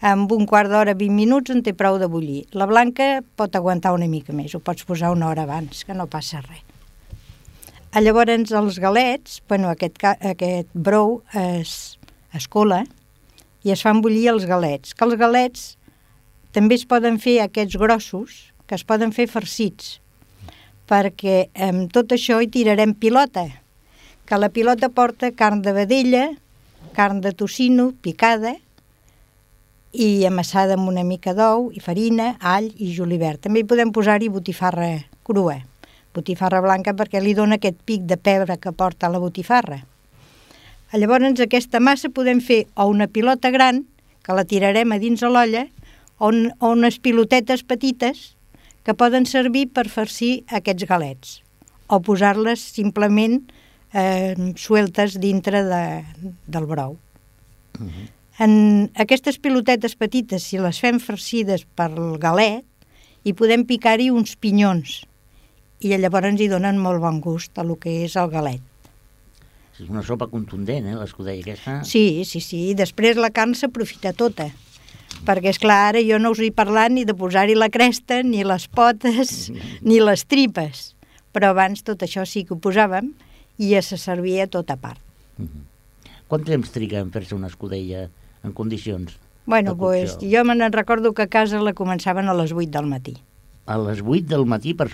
[0.00, 2.46] Amb un quart d'hora, 20 minuts, en té prou de bullir.
[2.56, 6.06] La blanca pot aguantar una mica més, ho pots posar una hora abans, que no
[6.08, 6.64] passa res.
[7.92, 11.98] A llavors els galets, bueno, aquest, aquest brou es,
[12.32, 12.84] es cola
[13.66, 14.94] i es fan bullir els galets.
[14.94, 15.66] Que els galets
[16.56, 19.98] també es poden fer aquests grossos, que es poden fer farcits,
[20.88, 23.44] perquè amb tot això hi tirarem pilota,
[24.24, 26.24] que la pilota porta carn de vedella,
[26.96, 28.54] carn de tocino picada
[29.92, 33.42] i amassada amb una mica d'ou i farina, all i julivert.
[33.46, 34.90] També hi podem posar-hi botifarra
[35.26, 35.58] crua,
[36.14, 39.82] botifarra blanca perquè li dona aquest pic de pebre que porta la botifarra.
[40.92, 43.84] Llavors aquesta massa podem fer o una pilota gran,
[44.22, 45.66] que la tirarem a dins de l'olla,
[46.18, 48.34] o, o unes pilotetes petites
[48.84, 51.38] que poden servir per farcir aquests galets
[51.90, 53.40] o posar-les simplement
[53.92, 55.84] eh, sueltes dintre de,
[56.46, 56.96] del brou.
[58.40, 62.64] En aquestes pilotetes petites, si les fem farcides per el galet,
[63.20, 65.02] hi podem picar-hi uns pinyons
[65.84, 68.62] i llavors hi donen molt bon gust a lo que és el galet.
[69.76, 71.78] És una sopa contundent, eh, l'escudella aquesta.
[71.88, 72.70] Sí, sí, sí.
[72.70, 74.50] I després la carn s'aprofita tota.
[75.24, 78.44] Perquè, és clar, ara jo no us he parlat ni de posar-hi la cresta, ni
[78.44, 79.50] les potes,
[79.88, 80.94] ni les tripes.
[81.32, 83.12] Però abans tot això sí que ho posàvem
[83.60, 85.00] i ja se servia tot a part.
[86.28, 88.08] Quant temps triga en fer-se una escudella
[88.44, 89.16] en condicions?
[89.46, 92.86] Bueno, pues, jo me n'en recordo que a casa la començaven a les 8 del
[92.86, 93.16] matí.
[93.66, 94.88] A les 8 del matí per,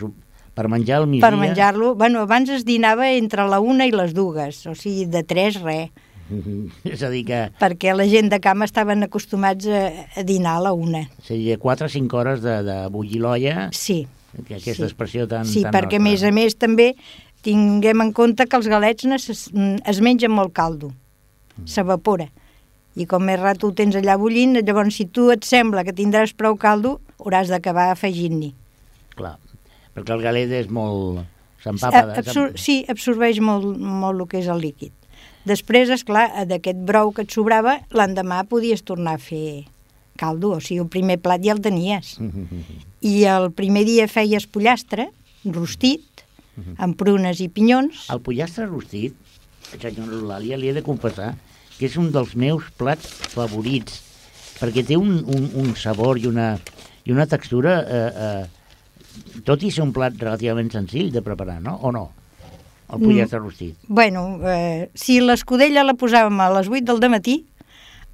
[0.55, 1.29] per menjar al migdia?
[1.29, 5.23] Per menjar-lo, bueno, abans es dinava entre la una i les dues, o sigui, de
[5.25, 5.91] tres, res,
[6.85, 9.83] És a dir, que perquè la gent de cama estaven acostumats a,
[10.19, 11.05] a dinar a la una.
[11.23, 14.09] seria 4 o 5 hores de, de bullir l'olla Sí,
[14.47, 14.89] que aquesta Sí.
[14.91, 16.11] expressió tan Sí, tan perquè a nostra.
[16.11, 16.97] més a més també
[17.47, 19.51] tinguem en compte que els galets necess...
[19.55, 20.91] es mengen molt caldo,
[21.57, 21.67] Mm.
[21.73, 22.27] s'evapora.
[22.97, 26.33] I com més rato ho tens allà bullint, llavors si tu et sembla que tindràs
[26.37, 28.55] prou caldo, hauràs d'acabar afegint-n'hi.
[29.17, 29.37] Clar,
[29.97, 31.25] perquè el galet és molt...
[31.65, 32.23] S'empapa de...
[32.23, 34.95] Absor sí, absorbeix molt, molt el que és el líquid.
[35.47, 39.67] Després, és clar, d'aquest brou que et sobrava, l'endemà podies tornar a fer
[40.19, 42.17] caldo, o sigui, el primer plat ja el tenies.
[43.13, 45.11] I el primer dia feies pollastre,
[45.45, 46.25] rostit,
[46.81, 48.07] amb prunes i pinyons.
[48.13, 49.15] El pollastre rostit,
[49.75, 51.35] senyor Eulàlia, li he de confessar
[51.79, 54.01] que és un dels meus plats favorits,
[54.61, 56.55] perquè té un, un, un sabor i una,
[57.05, 61.77] i una textura, eh, eh, tot i ser un plat relativament senzill de preparar, no?
[61.83, 62.09] O no?
[62.87, 63.75] El pollastre rostit.
[63.89, 67.41] Bueno, eh, si l'escudella la posàvem a les 8 del matí,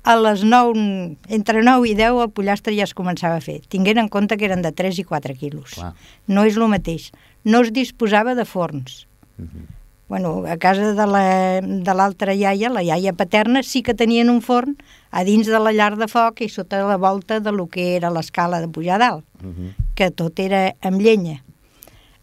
[0.02, 4.00] a les 9, entre 9 i 10 el pollastre ja es començava a fer, tinguent
[4.02, 5.76] en compte que eren de 3 i 4 quilos.
[5.76, 5.92] Clar.
[6.26, 7.12] No és el mateix.
[7.44, 9.06] No es disposava de forns.
[9.36, 9.68] Mhm.
[10.12, 14.42] Bueno, a casa de la- de l'altra iaia, la iaia paterna, sí que tenien un
[14.42, 14.76] forn
[15.10, 18.10] a dins de la llar de foc i sota la volta de lo que era
[18.12, 19.70] l'escala de pujar dalt, Mhm.
[19.94, 21.40] que tot era amb llenya.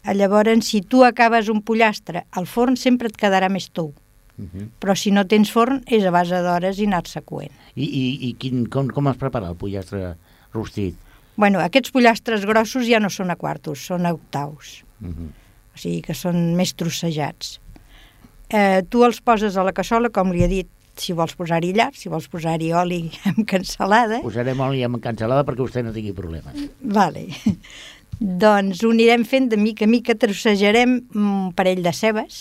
[0.04, 3.92] Llavors, si tu acabes un pollastre, al forn sempre et quedarà més tou.
[4.38, 4.70] Mhm.
[4.78, 7.50] Però si no tens forn, és a base d'hores i anar-se coent.
[7.74, 10.14] I, i, i quin, com, com es prepara el pollastre
[10.54, 10.94] rostit?
[11.36, 14.84] Bueno, aquests pollastres grossos ja no són a quartos, són a octaus.
[15.00, 15.32] Mhm.
[15.72, 17.58] o sigui que són més trossejats.
[18.50, 20.68] Eh, tu els poses a la cassola, com li he dit,
[21.00, 24.20] si vols posar-hi llar, si vols posar-hi oli amb cansalada.
[24.24, 26.68] Posarem oli amb cansalada perquè vostè no tingui problemes.
[26.82, 27.28] Vale.
[28.20, 32.40] doncs ho anirem fent de mica a mica, trossejarem un parell de cebes,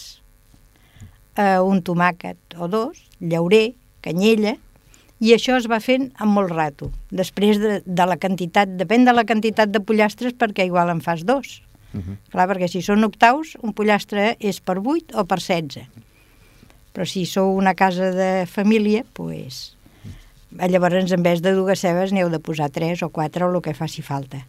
[1.40, 3.70] eh, un tomàquet o dos, llaurer,
[4.04, 4.58] canyella,
[5.20, 6.92] i això es va fent amb molt rato.
[7.12, 11.26] Després de, de la quantitat, depèn de la quantitat de pollastres perquè igual en fas
[11.28, 11.60] dos.
[11.94, 12.18] Mhm.
[12.30, 15.88] Clar, perquè si són octaus, un pollastre és per 8 o per 16.
[16.94, 19.76] Però si sou una casa de família, doncs,
[20.52, 23.74] llavors en vez de dues cebes n'heu de posar 3 o 4 o el que
[23.74, 24.46] faci falta.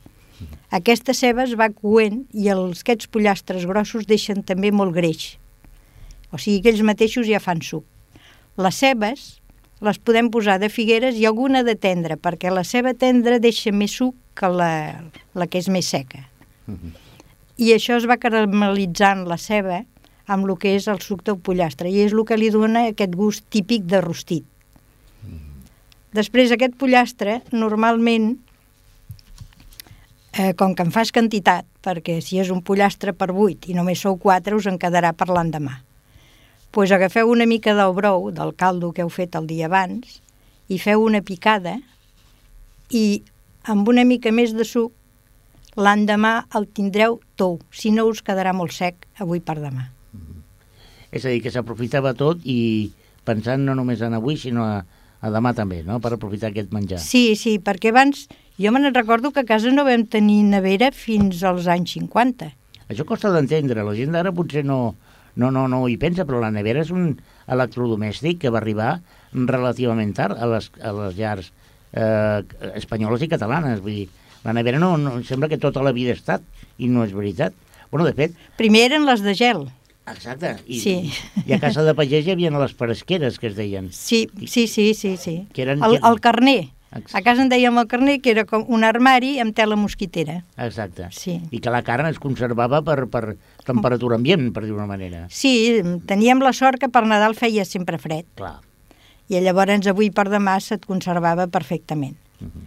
[0.70, 5.36] Aquesta ceba es va coent i els, aquests pollastres grossos deixen també molt greix.
[6.30, 7.84] O sigui que ells mateixos ja fan suc.
[8.56, 9.40] Les cebes
[9.80, 13.96] les podem posar de figueres i alguna de tendra, perquè la ceba tendra deixa més
[13.96, 14.72] suc que la,
[15.34, 16.26] la que és més seca.
[16.66, 17.09] Mhm.
[17.60, 19.82] I això es va caramelitzant la ceba
[20.30, 23.16] amb el que és el suc del pollastre i és el que li dona aquest
[23.18, 24.46] gust típic de rostit.
[26.16, 28.32] Després aquest pollastre normalment
[30.32, 34.00] eh, com que en fas quantitat, perquè si és un pollastre per 8 i només
[34.02, 35.76] sou 4 us en quedarà per l'endemà.
[35.80, 35.88] Doncs
[36.70, 40.20] pues agafeu una mica del brou, del caldo que heu fet el dia abans,
[40.70, 41.80] i feu una picada
[42.94, 43.22] i
[43.66, 44.94] amb una mica més de suc
[45.80, 49.88] l'endemà el tindreu tou, si no us quedarà molt sec avui per demà.
[51.10, 52.92] És a dir, que s'aprofitava tot i
[53.26, 54.76] pensant no només en avui, sinó a,
[55.20, 57.00] a demà també, no?, per aprofitar aquest menjar.
[57.02, 58.26] Sí, sí, perquè abans
[58.60, 62.50] jo me'n recordo que a casa no vam tenir nevera fins als anys 50.
[62.90, 64.96] Això costa d'entendre, la gent d'ara potser no,
[65.36, 67.14] no, no, no hi pensa, però la nevera és un
[67.50, 68.98] electrodomèstic que va arribar
[69.32, 71.52] relativament tard a les, a les llars
[71.92, 72.42] eh,
[72.74, 73.82] espanyoles i catalanes.
[73.84, 74.08] Vull dir,
[74.44, 76.42] la nevera no, no, sembla que tota la vida ha estat,
[76.78, 77.52] i no és veritat.
[77.90, 79.66] Bueno, de fet, Primer eren les de gel.
[80.06, 81.12] exacte, i, Sí.
[81.46, 83.92] i a casa de pagès hi havia les peresqueres, que es deien.
[83.92, 85.16] Sí, sí, sí, sí.
[85.16, 85.46] sí.
[85.52, 86.68] Que eren- El, el carner.
[86.92, 90.40] Ex- A casa en dèiem el carner, que era com un armari amb tela mosquitera.
[90.58, 91.06] Exacte.
[91.14, 91.36] Sí.
[91.54, 95.28] I que la carn es conservava per, per temperatura ambient, per dir-ho manera.
[95.30, 95.78] Sí,
[96.10, 98.24] teníem la sort que per Nadal feia sempre fred.
[98.34, 98.56] Clar.
[99.30, 102.16] I llavors avui per demà se't conservava perfectament.
[102.40, 102.66] Mhm.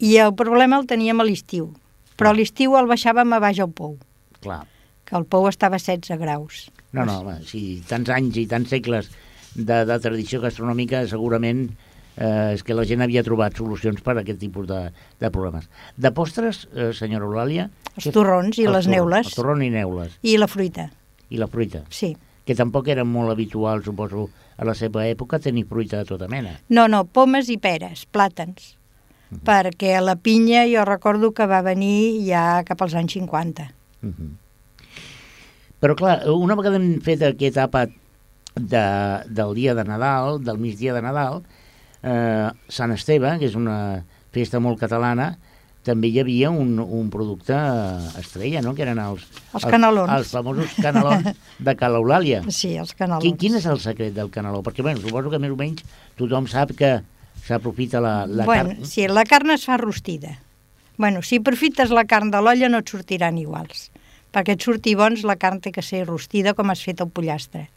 [0.00, 1.70] I el problema el teníem a l'estiu.
[2.16, 3.96] Però a l'estiu el baixàvem a baix al pou,
[4.40, 4.62] Clar.
[5.04, 6.70] que el pou estava a 16 graus.
[6.92, 9.10] No, no, home, si tants anys i tants segles
[9.54, 11.68] de, de tradició gastronòmica, segurament
[12.16, 14.80] eh, és que la gent havia trobat solucions per a aquest tipus de,
[15.20, 15.68] de problemes.
[15.96, 17.68] De postres, eh, senyora Eulàlia...
[17.96, 19.30] Els què- torrons i els les torrons, neules.
[19.30, 20.18] El torrón i neules.
[20.22, 20.90] I la fruita,
[21.30, 21.84] I la fruita.
[21.90, 22.16] sí.
[22.50, 24.24] Que tampoc era molt habitual, suposo,
[24.58, 26.56] a la seva època, tenir fruita de tota mena.
[26.72, 28.72] No, no, pomes i peres, plàtans.
[29.30, 33.70] Perquè la pinya jo recordo que va venir ja cap als anys 50.
[34.02, 34.30] Mhm.
[35.80, 37.94] Però, clar, una vegada hem fet aquest àpat
[38.54, 38.84] de,
[39.30, 41.40] del dia de Nadal, del migdia de Nadal,
[42.02, 44.04] eh, Sant Esteve, que és una
[44.34, 45.36] festa molt catalana,
[45.86, 47.56] també hi havia un, un producte
[48.20, 49.24] estrella, no?, que eren els...
[49.56, 50.12] Els canelons.
[50.12, 51.30] Els, famosos canelons
[51.66, 52.42] de Cala Eulàlia.
[52.52, 53.24] Sí, els canelons.
[53.24, 54.60] Quin, quin és el secret del caneló?
[54.66, 55.86] Perquè, bueno, suposo que més o menys
[56.20, 56.98] tothom sap que
[57.46, 58.86] s'aprofita la, la bueno, carn...
[58.86, 60.38] sí, la carn es fa rostida.
[61.00, 63.88] Bueno, si aprofites la carn de l'olla no et sortiran iguals,
[64.34, 67.68] perquè et surti bons la carn té que ser rostida com has fet el pollastre.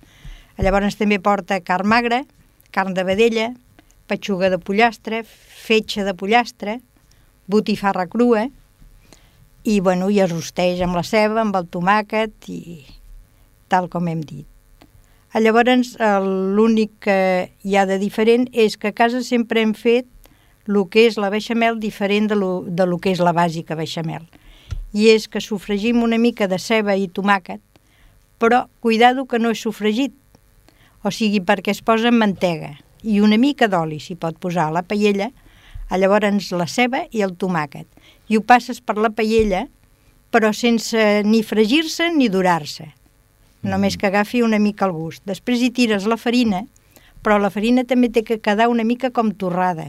[0.60, 2.24] Llavors també porta carn magra,
[2.76, 3.54] carn de vedella,
[4.12, 6.80] petxuga de pollastre, fetge de pollastre,
[7.48, 8.48] botifarra crua,
[9.64, 12.84] i, bueno, i es rosteix amb la ceba, amb el tomàquet i
[13.72, 14.53] tal com hem dit.
[15.34, 20.06] Llavors, el- l'únic que hi ha de diferent és que a casa sempre hem fet
[20.68, 24.28] el que és la beixamel diferent de lo, de lo que és la bàsica beixamel.
[24.94, 27.60] I és que sofregim una mica de ceba i tomàquet,
[28.40, 30.14] però cuidado que no és sofregit,
[31.04, 34.84] o sigui, perquè es posa mantega i una mica d'oli s'hi pot posar a la
[34.84, 35.32] paella,
[35.92, 37.86] llavors la ceba i el tomàquet.
[38.30, 39.68] I ho passes per la paella,
[40.32, 42.94] però sense ni fregir-se ni durar-se.
[43.64, 45.24] Només que agafi una mica el gust.
[45.26, 46.66] Després hi tires la farina,
[47.24, 49.88] però la farina també té que quedar una mica com torrada.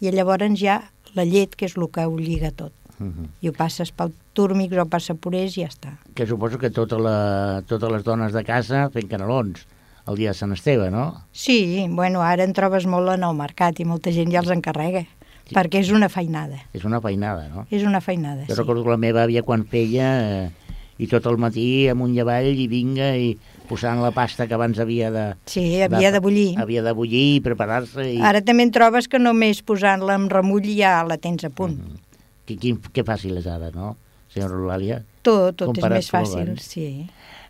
[0.00, 0.82] I llavors ja
[1.16, 2.72] la llet, que és el que ho lliga tot.
[2.98, 3.28] Mhm.
[3.40, 5.96] I ho passes pel túrmix o passapurés i ja està.
[6.14, 9.64] Que suposo que tota la, totes les dones de casa fent canelons
[10.08, 11.24] el dia de Sant Esteve, no?
[11.32, 15.04] Sí, bueno, ara en trobes molt en el mercat i molta gent ja els encarrega,
[15.44, 15.54] sí.
[15.54, 16.62] perquè és una feinada.
[16.72, 17.66] És una feinada, no?
[17.70, 18.60] És una feinada, Jo sí.
[18.60, 20.08] recordo que la meva àvia quan feia
[20.46, 20.50] eh,
[20.98, 23.32] i tot el matí amunt i avall i vinga i
[23.68, 25.24] posant la pasta que abans havia de...
[25.46, 26.50] Sí, havia de bullir.
[26.58, 28.18] Havia de bullir i preparar-se i...
[28.24, 31.76] Ara també en trobes que només posant-la amb remull ja la tens a punt.
[31.78, 32.04] Mhm.
[32.48, 33.92] Que, quin, que fàcil és ara, no,
[34.32, 35.02] senyora Eulàlia?
[35.20, 36.64] Tot, tot és Comparat més amb fàcil, abans.
[36.64, 36.86] sí.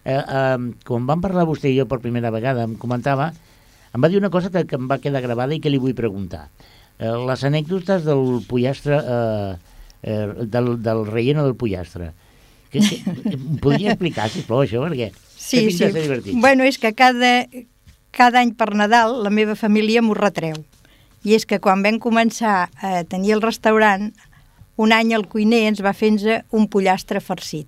[0.09, 0.57] Eh, eh,
[0.88, 3.28] quan vam parlar vostè i jo per primera vegada, em comentava,
[3.94, 5.94] em va dir una cosa que, que em va quedar gravada i que li vull
[5.94, 6.49] preguntar.
[6.99, 12.11] Eh, les anècdotes del pollastre, eh, eh, del, del relleno del pollastre.
[12.73, 15.87] Que, que, em podria explicar, sisplau, això, perquè Sí, sí.
[15.95, 16.35] divertit.
[16.37, 17.47] Bueno, és que cada,
[18.12, 20.59] cada any per Nadal la meva família m'ho retreu.
[21.25, 24.11] I és que quan vam començar a tenir el restaurant,
[24.77, 26.12] un any el cuiner ens va fer
[26.53, 27.66] un pollastre farcit.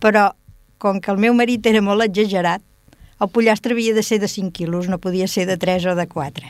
[0.00, 0.30] Però,
[0.78, 2.62] com que el meu marit era molt exagerat,
[3.20, 6.06] el pollastre havia de ser de 5 quilos, no podia ser de 3 o de
[6.08, 6.46] 4.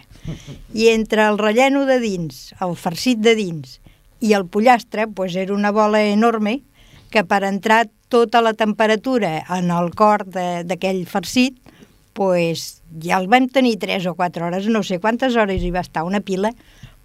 [0.74, 3.80] I entre el relleno de dins, el farcit de dins
[4.20, 6.60] i el pollastre, doncs era una bola enorme
[7.10, 11.58] que per entrar tota la temperatura en el cor d'aquell farcit,
[12.14, 15.84] pues, ja el vam tenir 3 o 4 hores, no sé quantes hores hi va
[15.84, 16.50] estar una pila,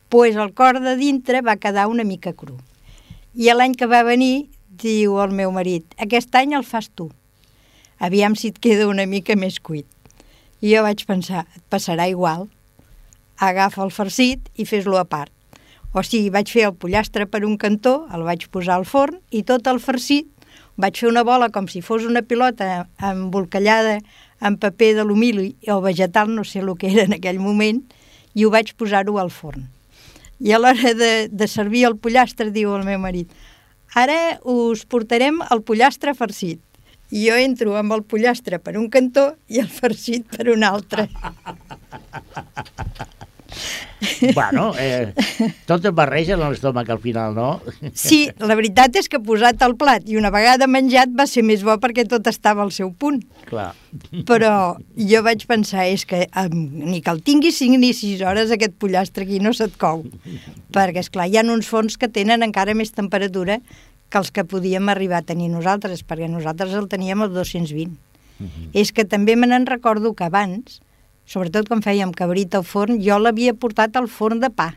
[0.10, 2.58] pues el cor de dintre va quedar una mica cru.
[3.36, 7.10] I l'any que va venir, diu el meu marit, aquest any el fas tu.
[8.00, 9.88] Aviam si et queda una mica més cuit.
[10.62, 12.48] I jo vaig pensar, et passarà igual.
[13.38, 15.35] Agafa el farcit i fes-lo a part.
[15.96, 19.46] O sigui, vaig fer el pollastre per un cantó, el vaig posar al forn i
[19.48, 20.28] tot el farcit
[20.76, 24.02] vaig fer una bola com si fos una pilota embolcallada
[24.44, 27.80] en paper d'alumini o vegetal, no sé el que era en aquell moment,
[28.36, 29.70] i ho vaig posar-ho al forn.
[30.44, 33.32] I a l'hora de, de servir el pollastre, diu el meu marit,
[33.96, 36.60] ara us portarem el pollastre farcit.
[37.16, 41.08] I jo entro amb el pollastre per un cantó i el farcit per un altre.
[44.34, 45.14] Bueno, eh,
[45.66, 47.62] tot es barreja en l'estómac al final, no?
[47.94, 51.64] Sí, la veritat és que posat al plat i una vegada menjat va ser més
[51.66, 53.22] bo perquè tot estava al seu punt.
[53.50, 53.72] Clar.
[54.28, 54.52] Però
[55.00, 56.56] jo vaig pensar, és que um,
[56.92, 60.04] ni que el tinguis 5 ni 6 hores aquest pollastre aquí no se't cou.
[60.76, 63.62] Perquè, és clar hi ha uns forns que tenen encara més temperatura
[64.10, 67.96] que els que podíem arribar a tenir nosaltres, perquè nosaltres el teníem als 220.
[68.76, 70.82] És que també me n'en recordo que abans,
[71.26, 74.74] sobretot quan fèiem cabrit al forn, jo l'havia portat al forn de pa.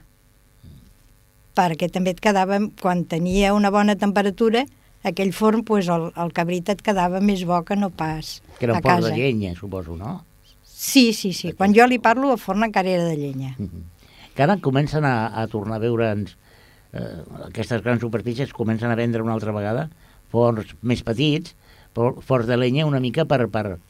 [1.58, 4.64] Perquè també et quedava, quan tenia una bona temperatura,
[5.06, 8.74] aquell forn, pues, el, el cabrit et quedava més bo que no pas Que era
[8.74, 9.10] a un port casa.
[9.10, 10.24] de llenya, suposo, no?
[10.64, 11.52] Sí, sí, sí.
[11.58, 13.56] Quan jo li parlo, el forn encara era de llenya.
[14.38, 16.36] que ara comencen a, a tornar a veure'ns
[16.94, 19.88] eh, aquestes grans superfícies comencen a vendre una altra vegada
[20.30, 21.56] forns més petits,
[21.92, 23.80] forns de llenya una mica per, per,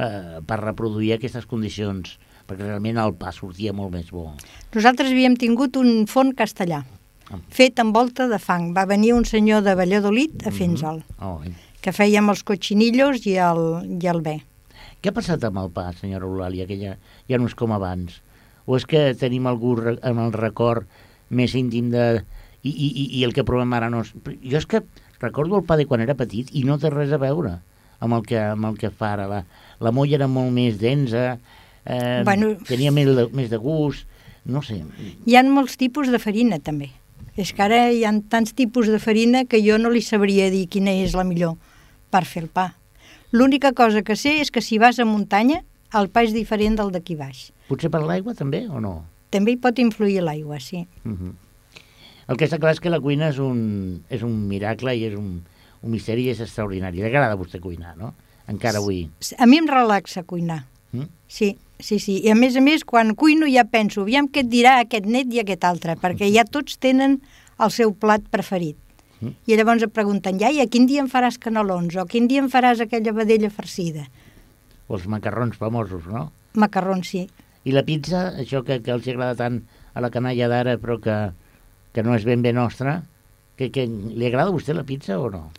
[0.00, 2.16] eh, per reproduir aquestes condicions
[2.50, 4.32] perquè realment el pa sortia molt més bo.
[4.74, 6.82] Nosaltres havíem tingut un forn castellà,
[7.54, 8.72] fet amb volta de fang.
[8.74, 11.52] Va venir un senyor de Valladolid a fer-nos-el, Oh, eh.
[11.80, 13.62] que fèiem els cotxinillos i el,
[14.02, 14.40] i el bé.
[15.00, 16.96] Què ha passat amb el pa, senyora Eulàlia, que ja,
[17.30, 18.18] ja no és com abans?
[18.66, 20.90] O és que tenim algú en el record
[21.30, 22.24] més íntim de...
[22.60, 24.10] I, i, i el que provem ara no és...
[24.44, 24.82] Jo és que
[25.22, 27.60] recordo el pa de quan era petit i no té res a veure
[28.00, 29.26] amb el que, amb el que fa ara.
[29.30, 29.40] La,
[29.80, 31.38] la molla era molt més densa,
[31.84, 34.06] eh, Bueno, tenia més de, més de gust,
[34.44, 34.82] no sé.
[35.26, 36.90] Hi han molts tipus de farina, també.
[37.36, 40.66] És que ara hi ha tants tipus de farina que jo no li sabria dir
[40.68, 41.56] quina és la millor
[42.10, 42.74] per fer el pa.
[43.32, 45.62] L'única cosa que sé és que si vas a muntanya,
[45.94, 47.50] el pa és diferent del d'aquí baix.
[47.68, 49.04] Potser per l'aigua també o no?
[49.30, 50.86] També hi pot influir l'aigua, sí.
[51.04, 51.32] Uh -huh.
[52.28, 55.14] El que està clar és que la cuina és un, és un miracle i és
[55.14, 55.42] un,
[55.82, 56.98] un misteri i és extraordinari.
[56.98, 58.14] Li agrada a vostè cuinar, no?
[58.50, 59.04] Encara avui.
[59.38, 60.64] A mi em relaxa cuinar.
[60.92, 61.06] Mm?
[61.30, 62.18] Sí, sí, sí.
[62.24, 65.30] I a més a més, quan cuino ja penso, aviam què et dirà aquest net
[65.32, 67.20] i aquest altre, perquè ja tots tenen
[67.60, 68.78] el seu plat preferit.
[69.20, 69.36] Mm.
[69.46, 71.96] I llavors em pregunten, iaia, quin dia em faràs canelons?
[72.00, 74.08] O quin dia em faràs aquella vedella farcida?
[74.88, 76.30] O els macarrons famosos, no?
[76.58, 77.28] Macarrons, sí.
[77.68, 79.60] I la pizza, això que, que els agrada tant
[79.94, 81.16] a la canalla d'ara, però que,
[81.94, 83.02] que no és ben bé nostra,
[83.60, 85.50] que, que, li agrada a vostè la pizza o no?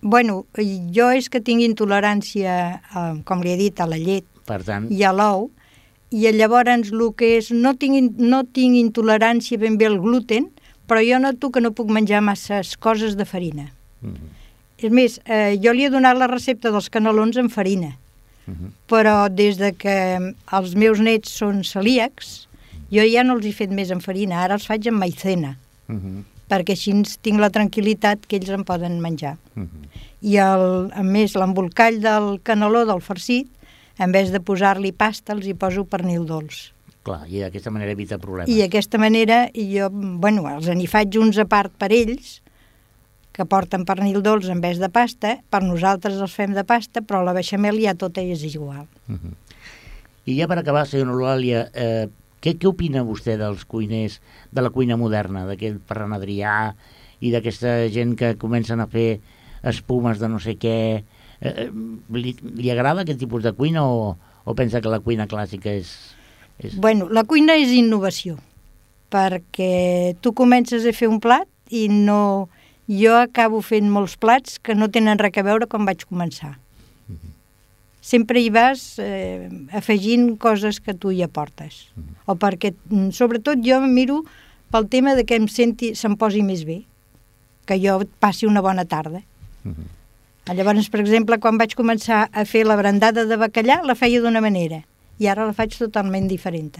[0.00, 0.46] Bueno,
[0.94, 4.86] jo és que tinc intolerància, a, com li he dit, a la llet Per tant,
[4.94, 5.50] i a l'ou,
[6.10, 10.46] i llavors el que és, no tinc, in- no tinc intolerància ben bé al gluten,
[10.88, 13.72] però jo noto que no puc menjar masses coses de farina.
[14.00, 14.36] Mhm,
[14.80, 17.96] És més, eh, jo li he donat la recepta dels canelons amb farina,
[18.46, 18.70] mhm.
[18.88, 20.18] però des de que
[20.52, 22.46] els meus nets són celíacs,
[22.88, 25.56] jo ja no els he fet més amb farina, ara els faig amb maicena,
[25.88, 29.36] Mhm, perquè així tinc la tranquil·litat que ells en poden menjar.
[29.54, 29.86] mhm.
[30.18, 33.46] I el, a més, l'embolcall del caneló del farcit,
[34.02, 36.72] en vez de posar-li pasta, els hi poso pernil dolç.
[37.06, 38.50] Clar, i d'aquesta manera evita problemes.
[38.50, 42.40] I d'aquesta manera jo, bueno, els n'hi faig uns a part per ells,
[43.32, 47.22] que porten pernil dolç en vez de pasta, per nosaltres els fem de pasta, però
[47.22, 48.88] la beixamel ja tota és igual.
[49.06, 49.36] Mhm.
[50.26, 52.08] I ja per acabar, senyora Eulàlia, eh,
[52.40, 54.18] què, què opina vostè dels cuiners
[54.54, 56.74] de la cuina moderna, d'aquest Ferran Adrià
[57.20, 59.20] i d'aquesta gent que comencen a fer
[59.66, 60.78] espumes de no sé què?
[61.40, 61.68] Eh, eh,
[62.14, 64.14] li, li agrada aquest tipus de cuina o,
[64.44, 65.94] o pensa que la cuina clàssica és...
[66.58, 66.78] és...
[66.78, 68.38] Bueno, la cuina és innovació,
[69.12, 72.48] perquè tu comences a fer un plat i no...
[72.88, 76.54] Jo acabo fent molts plats que no tenen res a veure com vaig començar.
[78.08, 81.88] Sempre hi vas eh, afegint coses que tu hi aportes.
[82.24, 84.22] O perquè, mm, sobretot, jo miro
[84.72, 86.78] pel tema de que em senti, se'm posi més bé,
[87.68, 89.20] que jo passi una bona tarda.
[89.64, 89.96] Mhm.
[90.56, 94.40] Llavors, per exemple, quan vaig començar a fer la brandada de bacallà, la feia d'una
[94.40, 94.80] manera,
[95.18, 96.78] i ara la faig totalment diferent.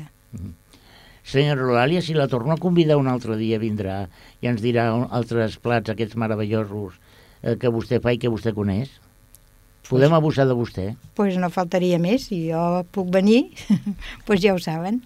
[1.28, 4.08] Senyora Eulàlia, si la torno a convidar un altre dia, vindrà
[4.40, 6.96] i ens dirà altres plats, aquests meravellosos
[7.42, 8.88] eh, que vostè fa i que vostè coneix.
[9.88, 10.90] Podem abusar de vostè.
[11.16, 13.48] pues no faltaria més, si jo puc venir,
[14.26, 15.00] pues ja ho saben.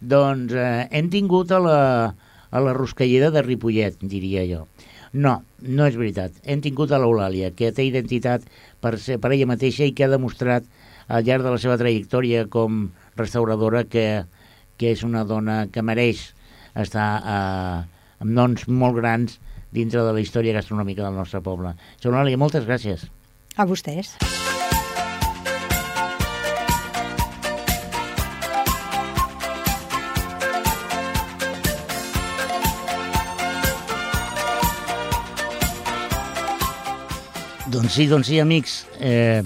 [0.00, 1.80] Doncs eh, hem tingut a la,
[2.50, 4.66] a la Roscallera de Ripollet, diria jo.
[5.14, 6.34] No, no és veritat.
[6.42, 8.46] Hem tingut a l'Eulàlia, que té identitat
[8.82, 10.66] per, ser, per ella mateixa i que ha demostrat
[11.06, 12.88] al llarg de la seva trajectòria com
[13.18, 14.24] restauradora que,
[14.78, 16.32] que és una dona que mereix
[16.74, 17.82] estar eh,
[18.22, 19.38] amb noms molt grans
[19.74, 21.74] dintre de la història gastronòmica del nostre poble.
[21.98, 23.06] Senyora Eulàlia, moltes gràcies.
[23.54, 24.16] A vostès.
[37.70, 38.88] Doncs sí, doncs sí, amics.
[38.98, 39.42] Eh,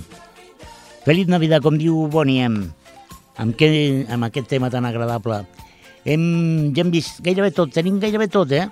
[1.05, 2.59] Feliç Navidad, com diu Boniem,
[3.37, 3.69] amb, què,
[4.09, 5.43] amb aquest tema tan agradable.
[6.09, 6.25] Hem,
[6.73, 8.67] ja hem vist gairebé tot, tenim gairebé tot, eh?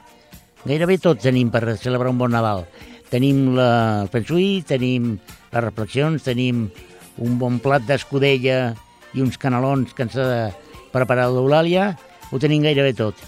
[0.65, 2.65] Gairebé tot tenim per celebrar un bon Nadal.
[3.11, 3.71] Tenim la,
[4.05, 5.15] el pensui, tenim
[5.53, 6.67] les reflexions, tenim
[7.23, 8.75] un bon plat d'escudella
[9.15, 10.51] i uns canelons que ens ha
[10.93, 11.93] preparat l'Eulàlia,
[12.31, 13.21] ho tenim gairebé tot.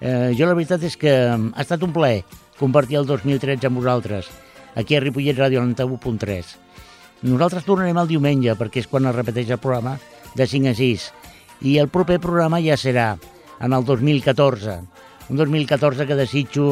[0.00, 2.22] Eh, jo la veritat és que ha estat un plaer
[2.58, 4.30] compartir el 2013 amb vosaltres,
[4.78, 6.54] aquí a Ripollet Ràdio 91.3.
[7.26, 9.96] Nosaltres tornarem el diumenge, perquè és quan es repeteix el programa,
[10.38, 11.08] de 5 a 6.
[11.66, 13.16] I el proper programa ja serà
[13.58, 14.78] en el 2014.
[15.28, 16.68] Un 2014 que desitjo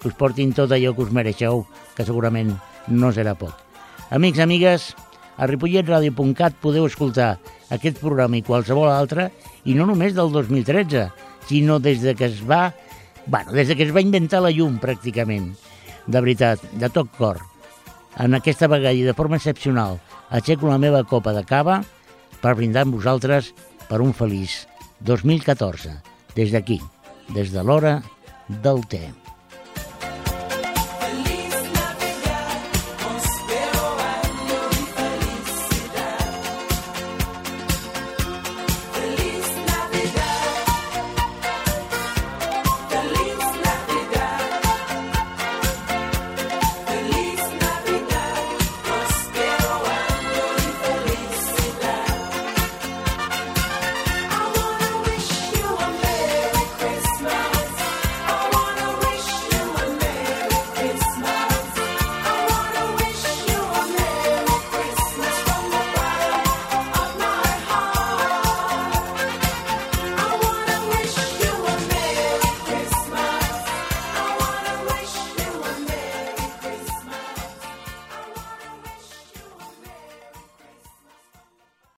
[0.00, 1.64] que us portin tot allò que us mereixeu,
[1.96, 2.54] que segurament
[2.88, 3.54] no serà poc.
[4.10, 4.90] Amics, amigues,
[5.36, 7.36] a ripolletradio.cat podeu escoltar
[7.72, 9.30] aquest programa i qualsevol altre,
[9.64, 11.06] i no només del 2013,
[11.48, 12.72] sinó des de que es va,
[13.26, 15.52] bueno, des de que es va inventar la llum, pràcticament.
[16.06, 17.40] De veritat, de tot cor.
[18.18, 21.80] En aquesta vegada i de forma excepcional, aixeco la meva copa de cava
[22.40, 23.52] per brindar amb vosaltres
[23.88, 24.64] per un feliç
[25.06, 25.96] 2014,
[26.36, 26.80] des d'aquí,
[27.34, 28.00] des de l'hora
[28.62, 29.19] del té.